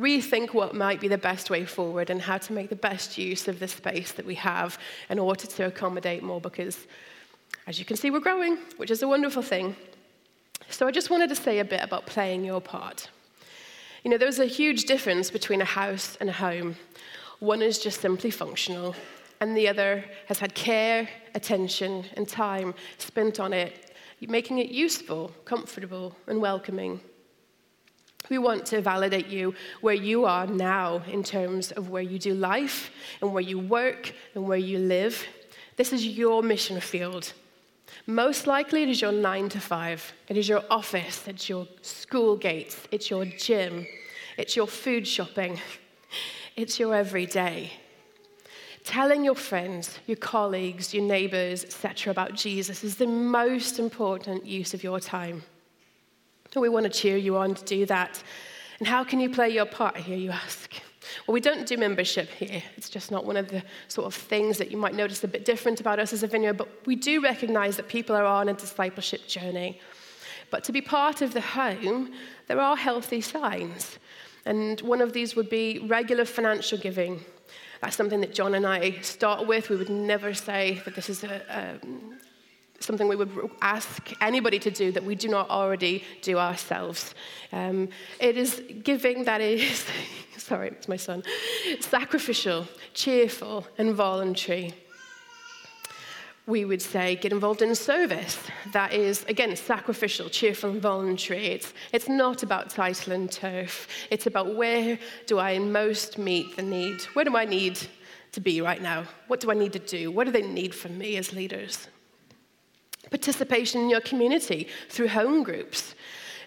rethink 0.00 0.54
what 0.54 0.74
might 0.74 1.00
be 1.00 1.08
the 1.08 1.18
best 1.18 1.50
way 1.50 1.64
forward 1.64 2.10
and 2.10 2.22
how 2.22 2.38
to 2.38 2.52
make 2.52 2.68
the 2.68 2.76
best 2.76 3.18
use 3.18 3.48
of 3.48 3.58
the 3.58 3.68
space 3.68 4.12
that 4.12 4.24
we 4.24 4.36
have 4.36 4.78
in 5.10 5.18
order 5.18 5.46
to 5.46 5.66
accommodate 5.66 6.22
more 6.22 6.40
because, 6.40 6.86
as 7.66 7.78
you 7.78 7.84
can 7.84 7.96
see, 7.96 8.10
we're 8.10 8.20
growing, 8.20 8.56
which 8.76 8.90
is 8.90 9.02
a 9.02 9.08
wonderful 9.08 9.42
thing. 9.42 9.74
So 10.70 10.86
I 10.86 10.90
just 10.90 11.10
wanted 11.10 11.28
to 11.30 11.34
say 11.34 11.58
a 11.58 11.64
bit 11.64 11.82
about 11.82 12.06
playing 12.06 12.44
your 12.44 12.60
part. 12.60 13.08
You 14.04 14.10
know, 14.10 14.18
there's 14.18 14.38
a 14.38 14.46
huge 14.46 14.84
difference 14.84 15.30
between 15.30 15.60
a 15.60 15.64
house 15.64 16.16
and 16.20 16.28
a 16.28 16.32
home. 16.32 16.76
One 17.40 17.62
is 17.62 17.78
just 17.78 18.00
simply 18.00 18.30
functional, 18.30 18.94
and 19.40 19.56
the 19.56 19.68
other 19.68 20.04
has 20.26 20.38
had 20.38 20.54
care, 20.54 21.08
attention, 21.34 22.04
and 22.16 22.28
time 22.28 22.74
spent 22.98 23.40
on 23.40 23.52
it, 23.52 23.92
making 24.20 24.58
it 24.58 24.70
useful, 24.70 25.32
comfortable, 25.44 26.14
and 26.26 26.40
welcoming. 26.40 27.00
We 28.30 28.38
want 28.38 28.66
to 28.66 28.80
validate 28.80 29.28
you 29.28 29.54
where 29.80 29.94
you 29.94 30.24
are 30.24 30.46
now 30.46 31.02
in 31.08 31.22
terms 31.22 31.72
of 31.72 31.88
where 31.88 32.02
you 32.02 32.18
do 32.18 32.34
life 32.34 32.90
and 33.20 33.32
where 33.32 33.42
you 33.42 33.58
work 33.58 34.12
and 34.34 34.46
where 34.46 34.58
you 34.58 34.78
live. 34.78 35.26
This 35.76 35.92
is 35.92 36.06
your 36.06 36.42
mission 36.42 36.80
field. 36.80 37.32
Most 38.06 38.46
likely, 38.46 38.82
it 38.82 38.88
is 38.88 39.00
your 39.00 39.12
nine 39.12 39.48
to 39.50 39.60
five, 39.60 40.12
it 40.28 40.36
is 40.36 40.48
your 40.48 40.62
office, 40.70 41.26
it's 41.26 41.48
your 41.48 41.66
school 41.82 42.36
gates, 42.36 42.76
it's 42.90 43.10
your 43.10 43.24
gym, 43.24 43.86
it's 44.36 44.56
your 44.56 44.66
food 44.66 45.06
shopping, 45.06 45.58
it's 46.56 46.78
your 46.78 46.94
everyday. 46.94 47.72
telling 48.84 49.22
your 49.22 49.34
friends, 49.34 49.98
your 50.06 50.16
colleagues, 50.16 50.94
your 50.94 51.04
neighbors, 51.04 51.62
etc., 51.62 52.10
about 52.10 52.32
Jesus 52.34 52.82
is 52.82 52.96
the 52.96 53.06
most 53.06 53.78
important 53.78 54.46
use 54.46 54.72
of 54.72 54.82
your 54.82 54.98
time. 54.98 55.42
And 56.54 56.62
we 56.62 56.68
want 56.68 56.84
to 56.84 56.90
cheer 56.90 57.16
you 57.16 57.36
on 57.36 57.54
to 57.54 57.64
do 57.64 57.86
that. 57.86 58.22
And 58.78 58.88
how 58.88 59.04
can 59.04 59.20
you 59.20 59.30
play 59.30 59.50
your 59.50 59.66
part 59.66 59.96
here, 59.96 60.16
you 60.16 60.30
ask? 60.30 60.72
Well, 61.26 61.32
we 61.32 61.40
don't 61.40 61.66
do 61.66 61.76
membership 61.76 62.28
here. 62.28 62.62
It's 62.76 62.90
just 62.90 63.10
not 63.10 63.24
one 63.24 63.36
of 63.36 63.48
the 63.48 63.62
sort 63.88 64.06
of 64.06 64.14
things 64.14 64.58
that 64.58 64.70
you 64.70 64.76
might 64.76 64.94
notice 64.94 65.24
a 65.24 65.28
bit 65.28 65.44
different 65.44 65.80
about 65.80 65.98
us 65.98 66.12
as 66.12 66.22
a 66.22 66.26
vineyard, 66.26 66.56
but 66.56 66.68
we 66.86 66.96
do 66.96 67.20
recognize 67.22 67.76
that 67.76 67.88
people 67.88 68.14
are 68.14 68.24
on 68.24 68.48
a 68.48 68.54
discipleship 68.54 69.26
journey. 69.26 69.80
But 70.50 70.64
to 70.64 70.72
be 70.72 70.80
part 70.80 71.22
of 71.22 71.34
the 71.34 71.40
home, 71.40 72.12
there 72.46 72.60
are 72.60 72.76
healthy 72.76 73.20
signs. 73.20 73.98
And 74.46 74.80
one 74.80 75.00
of 75.00 75.12
these 75.12 75.36
would 75.36 75.50
be 75.50 75.80
regular 75.80 76.24
financial 76.24 76.78
giving. 76.78 77.24
That's 77.80 77.96
something 77.96 78.20
that 78.20 78.34
John 78.34 78.54
and 78.54 78.66
I 78.66 78.92
start 79.00 79.46
with. 79.46 79.68
We 79.68 79.76
would 79.76 79.90
never 79.90 80.34
say 80.34 80.80
that 80.84 80.94
this 80.94 81.10
is 81.10 81.22
a, 81.24 81.80
um, 81.84 82.18
something 82.80 83.08
we 83.08 83.16
would 83.16 83.50
ask 83.60 84.12
anybody 84.20 84.58
to 84.58 84.70
do 84.70 84.92
that 84.92 85.04
we 85.04 85.14
do 85.14 85.28
not 85.28 85.50
already 85.50 86.04
do 86.22 86.38
ourselves. 86.38 87.14
Um, 87.52 87.88
it 88.20 88.36
is 88.36 88.62
giving 88.82 89.24
that 89.24 89.40
is, 89.40 89.84
sorry, 90.36 90.68
it's 90.68 90.88
my 90.88 90.96
son, 90.96 91.22
sacrificial, 91.80 92.66
cheerful, 92.94 93.66
and 93.78 93.94
voluntary. 93.94 94.74
We 96.46 96.64
would 96.64 96.80
say 96.80 97.16
get 97.16 97.32
involved 97.32 97.60
in 97.60 97.74
service. 97.74 98.38
That 98.72 98.94
is, 98.94 99.22
again, 99.24 99.54
sacrificial, 99.54 100.30
cheerful, 100.30 100.70
and 100.70 100.80
voluntary. 100.80 101.46
It's, 101.46 101.74
it's 101.92 102.08
not 102.08 102.42
about 102.42 102.70
title 102.70 103.12
and 103.12 103.30
turf. 103.30 103.86
It's 104.10 104.26
about 104.26 104.54
where 104.54 104.98
do 105.26 105.38
I 105.38 105.58
most 105.58 106.16
meet 106.16 106.56
the 106.56 106.62
need? 106.62 107.02
Where 107.12 107.26
do 107.26 107.36
I 107.36 107.44
need 107.44 107.78
to 108.32 108.40
be 108.40 108.62
right 108.62 108.80
now? 108.80 109.04
What 109.26 109.40
do 109.40 109.50
I 109.50 109.54
need 109.54 109.74
to 109.74 109.78
do? 109.78 110.10
What 110.10 110.24
do 110.24 110.30
they 110.30 110.40
need 110.40 110.74
from 110.74 110.96
me 110.96 111.18
as 111.18 111.34
leaders? 111.34 111.88
Participation 113.10 113.80
in 113.80 113.90
your 113.90 114.00
community 114.00 114.68
through 114.88 115.08
home 115.08 115.42
groups. 115.42 115.94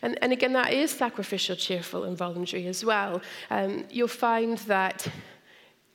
And, 0.01 0.17
and 0.21 0.31
again, 0.31 0.53
that 0.53 0.73
is 0.73 0.91
sacrificial, 0.91 1.55
cheerful, 1.55 2.03
and 2.05 2.17
voluntary 2.17 2.67
as 2.67 2.83
well. 2.83 3.21
Um, 3.49 3.85
you'll 3.89 4.07
find 4.07 4.57
that 4.59 5.07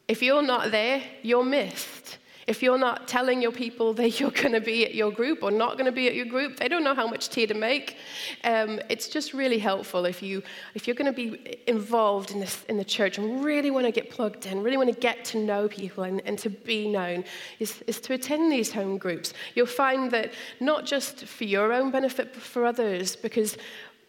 if 0.09 0.23
you're 0.23 0.43
not 0.43 0.71
there, 0.71 1.03
you're 1.23 1.45
missed. 1.45 2.19
If 2.47 2.63
you're 2.63 2.79
not 2.79 3.09
telling 3.09 3.43
your 3.43 3.53
people 3.53 3.93
that 3.95 4.21
you're 4.21 4.31
going 4.43 4.53
to 4.53 4.61
be 4.61 4.85
at 4.85 4.95
your 4.95 5.11
group 5.11 5.43
or 5.43 5.51
not 5.51 5.73
going 5.75 5.87
to 5.87 5.93
be 5.93 6.07
at 6.07 6.15
your 6.15 6.27
group, 6.27 6.59
they 6.59 6.69
don't 6.69 6.85
know 6.85 6.95
how 6.95 7.07
much 7.07 7.29
tea 7.29 7.47
to 7.47 7.55
make. 7.55 7.97
Um, 8.45 8.81
it's 8.89 9.09
just 9.09 9.33
really 9.33 9.59
helpful 9.59 10.05
if, 10.05 10.23
you, 10.23 10.43
if 10.75 10.87
you're 10.87 10.97
going 10.97 11.13
to 11.13 11.17
be 11.17 11.59
involved 11.67 12.31
in, 12.31 12.41
this, 12.41 12.65
in 12.69 12.77
the 12.77 12.85
church 12.85 13.19
and 13.19 13.45
really 13.45 13.71
want 13.71 13.87
to 13.87 13.93
get 13.93 14.11
plugged 14.11 14.47
in, 14.47 14.63
really 14.63 14.77
want 14.77 14.93
to 14.93 15.01
get 15.01 15.25
to 15.27 15.39
know 15.39 15.69
people 15.69 16.05
and, 16.05 16.23
and 16.25 16.39
to 16.39 16.51
be 16.51 16.89
known, 16.89 17.25
is, 17.59 17.83
is 17.87 18.01
to 18.01 18.15
attend 18.15 18.53
these 18.53 18.73
home 18.73 18.97
groups. 18.99 19.33
You'll 19.55 19.67
find 19.67 20.11
that 20.13 20.33
not 20.61 20.87
just 20.87 21.25
for 21.25 21.45
your 21.45 21.73
own 21.73 21.91
benefit, 21.91 22.33
but 22.33 22.43
for 22.43 22.65
others, 22.65 23.17
because 23.17 23.57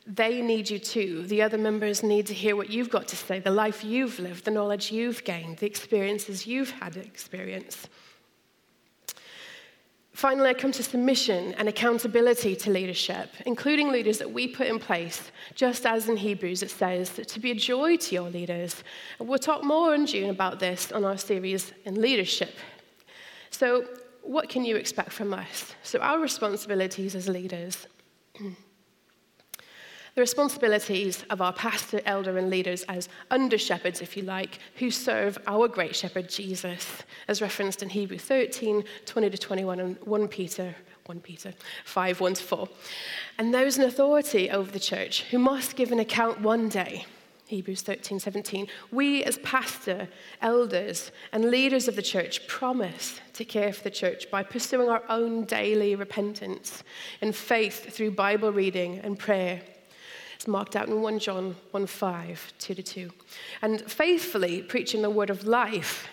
they 0.08 0.41
need 0.41 0.69
you 0.69 0.80
too. 0.80 1.23
The 1.23 1.41
other 1.41 1.58
members 1.58 2.02
need 2.02 2.28
to 2.28 2.34
hear 2.34 2.56
what 2.56 2.69
you've 2.69 2.89
got 2.89 3.08
to 3.10 3.15
say, 3.15 3.39
the 3.39 3.52
life 3.52 3.84
you've 3.84 4.19
lived, 4.19 4.45
the 4.45 4.52
knowledge 4.52 4.91
you've 4.91 5.23
gained, 5.23 5.58
the 5.58 5.65
experiences 5.65 6.47
you've 6.47 6.71
had 6.71 6.95
experience. 6.95 7.88
Finally, 10.17 10.49
I 10.49 10.56
come 10.56 10.71
to 10.71 10.82
submission 10.82 11.53
and 11.60 11.69
accountability 11.69 12.56
to 12.56 12.71
leadership, 12.71 13.30
including 13.45 13.91
leaders 13.91 14.17
that 14.17 14.32
we 14.32 14.47
put 14.47 14.65
in 14.65 14.80
place, 14.80 15.32
just 15.53 15.86
as 15.86 16.10
in 16.10 16.17
Hebrews 16.17 16.63
it 16.63 16.71
says, 16.71 17.12
to 17.27 17.39
be 17.39 17.51
a 17.51 17.53
joy 17.53 17.97
to 17.97 18.15
your 18.15 18.32
leaders. 18.32 18.84
We'll 19.19 19.38
talk 19.38 19.63
more 19.63 19.93
in 19.93 20.08
June 20.08 20.32
about 20.32 20.60
this 20.60 20.91
on 20.91 21.06
our 21.06 21.19
series 21.19 21.71
in 21.86 22.01
leadership. 22.01 22.56
So, 23.51 23.86
what 24.23 24.49
can 24.49 24.65
you 24.65 24.75
expect 24.75 25.12
from 25.12 25.36
us? 25.36 25.75
So, 25.84 25.99
our 25.99 26.19
responsibilities 26.19 27.13
as 27.13 27.30
leaders. 27.30 27.86
the 30.17 30.21
responsibilities 30.21 31.23
of 31.30 31.43
our 31.43 31.53
pastor, 31.53 32.01
elder, 32.08 32.39
and 32.39 32.49
leaders 32.49 32.82
as 32.89 33.08
under 33.30 33.56
shepherds, 33.56 34.01
if 34.01 34.17
you 34.17 34.23
like, 34.23 34.58
who 34.77 34.89
serve 34.89 35.38
our 35.45 35.67
great 35.67 35.95
shepherd 35.95 36.27
Jesus, 36.27 37.03
as 37.27 37.39
referenced 37.39 37.84
in 37.84 37.89
Hebrew 37.89 38.17
13, 38.17 38.84
20 39.06 39.30
to 39.30 39.38
21, 39.38 39.80
and 39.80 39.95
1 40.01 40.27
Peter 40.27 40.75
1 41.06 41.19
Peter 41.21 41.53
5, 41.86 42.19
1 42.19 42.34
to 42.34 42.43
4. 42.43 42.69
And 43.38 43.53
those 43.53 43.77
in 43.77 43.84
authority 43.84 44.49
over 44.49 44.71
the 44.71 44.80
church 44.80 45.21
who 45.30 45.38
must 45.38 45.75
give 45.75 45.91
an 45.91 45.99
account 45.99 46.41
one 46.41 46.67
day. 46.67 47.06
Hebrews 47.45 47.84
13, 47.84 48.19
17. 48.19 48.67
We, 48.91 49.23
as 49.23 49.38
pastor, 49.38 50.10
elders, 50.41 51.12
and 51.32 51.45
leaders 51.45 51.88
of 51.88 51.95
the 51.95 52.01
church, 52.01 52.45
promise 52.47 53.21
to 53.34 53.45
care 53.45 53.71
for 53.71 53.84
the 53.84 53.91
church 53.91 54.32
by 54.32 54.41
pursuing 54.41 54.89
our 54.89 55.03
own 55.10 55.45
daily 55.45 55.95
repentance 55.95 56.84
and 57.21 57.36
faith 57.36 57.93
through 57.93 58.12
Bible 58.12 58.51
reading 58.51 58.99
and 58.99 59.17
prayer 59.17 59.62
marked 60.47 60.75
out 60.75 60.88
in 60.88 61.01
1 61.01 61.19
John 61.19 61.55
1 61.71 61.88
5, 61.88 62.53
2 62.60 62.73
to 62.73 62.83
2. 62.83 63.12
And 63.62 63.81
faithfully 63.81 64.62
preaching 64.62 65.01
the 65.01 65.10
word 65.10 65.29
of 65.29 65.45
life 65.45 66.07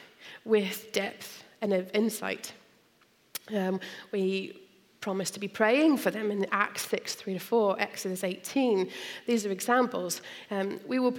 with 0.45 0.93
depth 0.93 1.45
and 1.61 1.73
insight. 1.95 2.53
Um, 3.55 3.81
we 4.13 4.61
promise 5.01 5.31
to 5.31 5.41
be 5.41 5.49
praying 5.49 5.99
for 5.99 6.11
them 6.11 6.31
in 6.31 6.47
Acts 6.51 6.89
6, 6.89 7.15
3 7.15 7.35
to 7.35 7.39
4, 7.39 7.81
Exodus 7.81 8.25
18. 8.25 8.91
These 9.27 9.45
are 9.45 9.51
examples. 9.51 10.23
Um, 10.51 10.81
we 10.87 10.99
will 10.99 11.13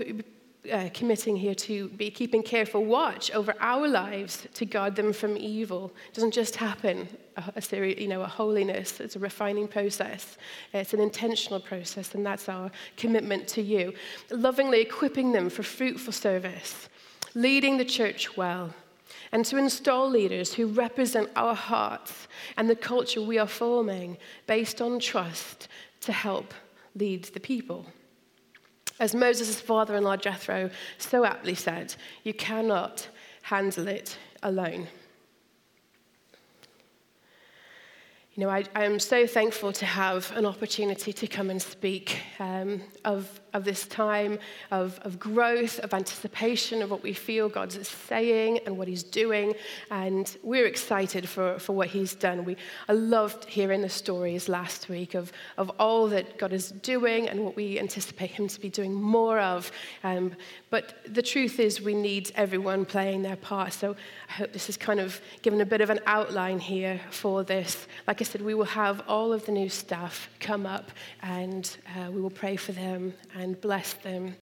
uh, 0.71 0.89
committing 0.93 1.35
here 1.35 1.55
to 1.55 1.89
be 1.89 2.09
keeping 2.09 2.43
careful 2.43 2.83
watch 2.85 3.31
over 3.31 3.53
our 3.59 3.87
lives 3.87 4.47
to 4.53 4.65
guard 4.65 4.95
them 4.95 5.13
from 5.13 5.37
evil. 5.37 5.91
It 6.09 6.15
doesn't 6.15 6.33
just 6.33 6.55
happen, 6.55 7.07
a, 7.37 7.53
a 7.55 8.01
you 8.01 8.07
know, 8.07 8.21
a 8.21 8.27
holiness. 8.27 8.99
It's 8.99 9.15
a 9.15 9.19
refining 9.19 9.67
process. 9.67 10.37
It's 10.73 10.93
an 10.93 10.99
intentional 10.99 11.59
process, 11.59 12.15
and 12.15 12.25
that's 12.25 12.49
our 12.49 12.71
commitment 12.97 13.47
to 13.49 13.61
you. 13.61 13.93
Lovingly 14.31 14.81
equipping 14.81 15.31
them 15.31 15.49
for 15.49 15.63
fruitful 15.63 16.13
service, 16.13 16.89
leading 17.33 17.77
the 17.77 17.85
church 17.85 18.37
well, 18.37 18.73
and 19.31 19.45
to 19.45 19.57
install 19.57 20.09
leaders 20.09 20.53
who 20.53 20.67
represent 20.67 21.29
our 21.35 21.55
hearts 21.55 22.27
and 22.57 22.69
the 22.69 22.75
culture 22.75 23.21
we 23.21 23.37
are 23.37 23.47
forming 23.47 24.17
based 24.47 24.81
on 24.81 24.99
trust 24.99 25.67
to 26.01 26.11
help 26.11 26.53
lead 26.95 27.25
the 27.25 27.39
people. 27.39 27.85
As 28.99 29.13
Moses' 29.13 29.59
father 29.59 29.95
in 29.95 30.03
law 30.03 30.15
Jethro 30.15 30.69
so 30.97 31.25
aptly 31.25 31.55
said, 31.55 31.95
you 32.23 32.33
cannot 32.33 33.09
handle 33.43 33.87
it 33.87 34.17
alone. 34.41 34.87
You 38.37 38.43
know, 38.43 38.49
I, 38.49 38.65
am 38.75 38.99
so 38.99 39.25
thankful 39.25 39.71
to 39.71 39.85
have 39.85 40.29
an 40.35 40.45
opportunity 40.45 41.13
to 41.13 41.25
come 41.25 41.49
and 41.49 41.61
speak 41.61 42.19
um, 42.37 42.81
of, 43.05 43.39
of 43.53 43.63
this 43.63 43.87
time 43.87 44.39
of, 44.71 44.99
of 45.03 45.17
growth, 45.17 45.79
of 45.79 45.93
anticipation 45.93 46.81
of 46.81 46.91
what 46.91 47.01
we 47.01 47.13
feel 47.13 47.47
God's 47.47 47.87
saying 47.87 48.59
and 48.65 48.77
what 48.77 48.89
He's 48.89 49.03
doing. 49.03 49.53
And 49.89 50.35
we're 50.43 50.65
excited 50.65 51.29
for, 51.29 51.59
for 51.59 51.71
what 51.77 51.87
He's 51.87 52.13
done. 52.13 52.43
We, 52.43 52.57
I 52.89 52.91
loved 52.91 53.45
hearing 53.45 53.81
the 53.81 53.87
stories 53.87 54.49
last 54.49 54.89
week 54.89 55.13
of, 55.13 55.31
of 55.57 55.69
all 55.79 56.09
that 56.09 56.37
God 56.37 56.51
is 56.51 56.71
doing 56.71 57.29
and 57.29 57.39
what 57.39 57.55
we 57.55 57.79
anticipate 57.79 58.31
Him 58.31 58.49
to 58.49 58.59
be 58.59 58.69
doing 58.69 58.93
more 58.93 59.39
of. 59.39 59.71
Um, 60.03 60.33
but 60.69 60.97
the 61.07 61.21
truth 61.21 61.57
is, 61.61 61.79
we 61.79 61.93
need 61.93 62.33
everyone 62.35 62.83
playing 62.83 63.21
their 63.21 63.37
part. 63.37 63.71
So 63.71 63.95
I 64.27 64.31
hope 64.33 64.51
this 64.51 64.65
has 64.65 64.75
kind 64.75 64.99
of 64.99 65.21
given 65.41 65.61
a 65.61 65.65
bit 65.65 65.79
of 65.79 65.89
an 65.89 66.01
outline 66.05 66.59
here 66.59 66.99
for 67.11 67.45
this. 67.45 67.87
Like 68.05 68.24
said, 68.25 68.41
we 68.41 68.53
will 68.53 68.65
have 68.65 69.01
all 69.07 69.31
of 69.33 69.45
the 69.45 69.51
new 69.51 69.69
staff 69.69 70.29
come 70.39 70.65
up 70.65 70.91
and 71.21 71.77
uh, 71.95 72.11
we 72.11 72.19
will 72.21 72.29
pray 72.29 72.55
for 72.55 72.71
them 72.71 73.13
and 73.35 73.59
bless 73.61 73.93
them. 73.93 74.35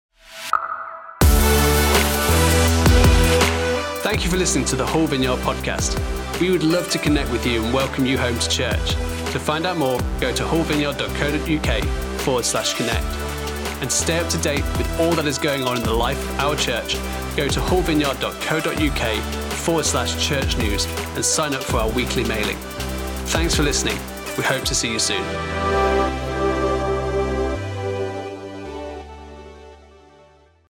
Thank 4.03 4.23
you 4.25 4.29
for 4.29 4.37
listening 4.37 4.65
to 4.65 4.75
the 4.75 4.85
Hull 4.85 5.07
Vineyard 5.07 5.37
podcast. 5.37 5.99
We 6.39 6.51
would 6.51 6.63
love 6.63 6.89
to 6.91 6.99
connect 6.99 7.31
with 7.31 7.45
you 7.45 7.63
and 7.63 7.73
welcome 7.73 8.05
you 8.05 8.17
home 8.17 8.37
to 8.37 8.49
church. 8.49 8.95
To 9.31 9.39
find 9.39 9.65
out 9.65 9.77
more, 9.77 9.99
go 10.19 10.33
to 10.33 10.43
hullvineyard.co.uk 10.43 11.83
forward 12.21 12.45
slash 12.45 12.73
connect. 12.73 13.05
and 13.81 13.91
stay 13.91 14.17
up 14.17 14.29
to 14.29 14.37
date 14.37 14.63
with 14.77 14.99
all 14.99 15.11
that 15.11 15.25
is 15.25 15.37
going 15.37 15.63
on 15.65 15.75
in 15.75 15.83
the 15.83 15.93
life 15.93 16.17
of 16.29 16.39
our 16.39 16.55
church, 16.55 16.93
go 17.35 17.49
to 17.49 17.59
hullvineyard.co.uk 17.59 19.23
forward 19.53 19.85
slash 19.85 20.25
church 20.25 20.57
news 20.57 20.85
and 21.15 21.25
sign 21.25 21.53
up 21.53 21.61
for 21.63 21.77
our 21.77 21.89
weekly 21.89 22.23
mailing. 22.23 22.57
Thanks 23.27 23.55
for 23.55 23.63
listening. 23.63 23.97
We 24.37 24.43
hope 24.43 24.63
to 24.65 24.75
see 24.75 24.91
you 24.91 24.99
soon. 24.99 26.22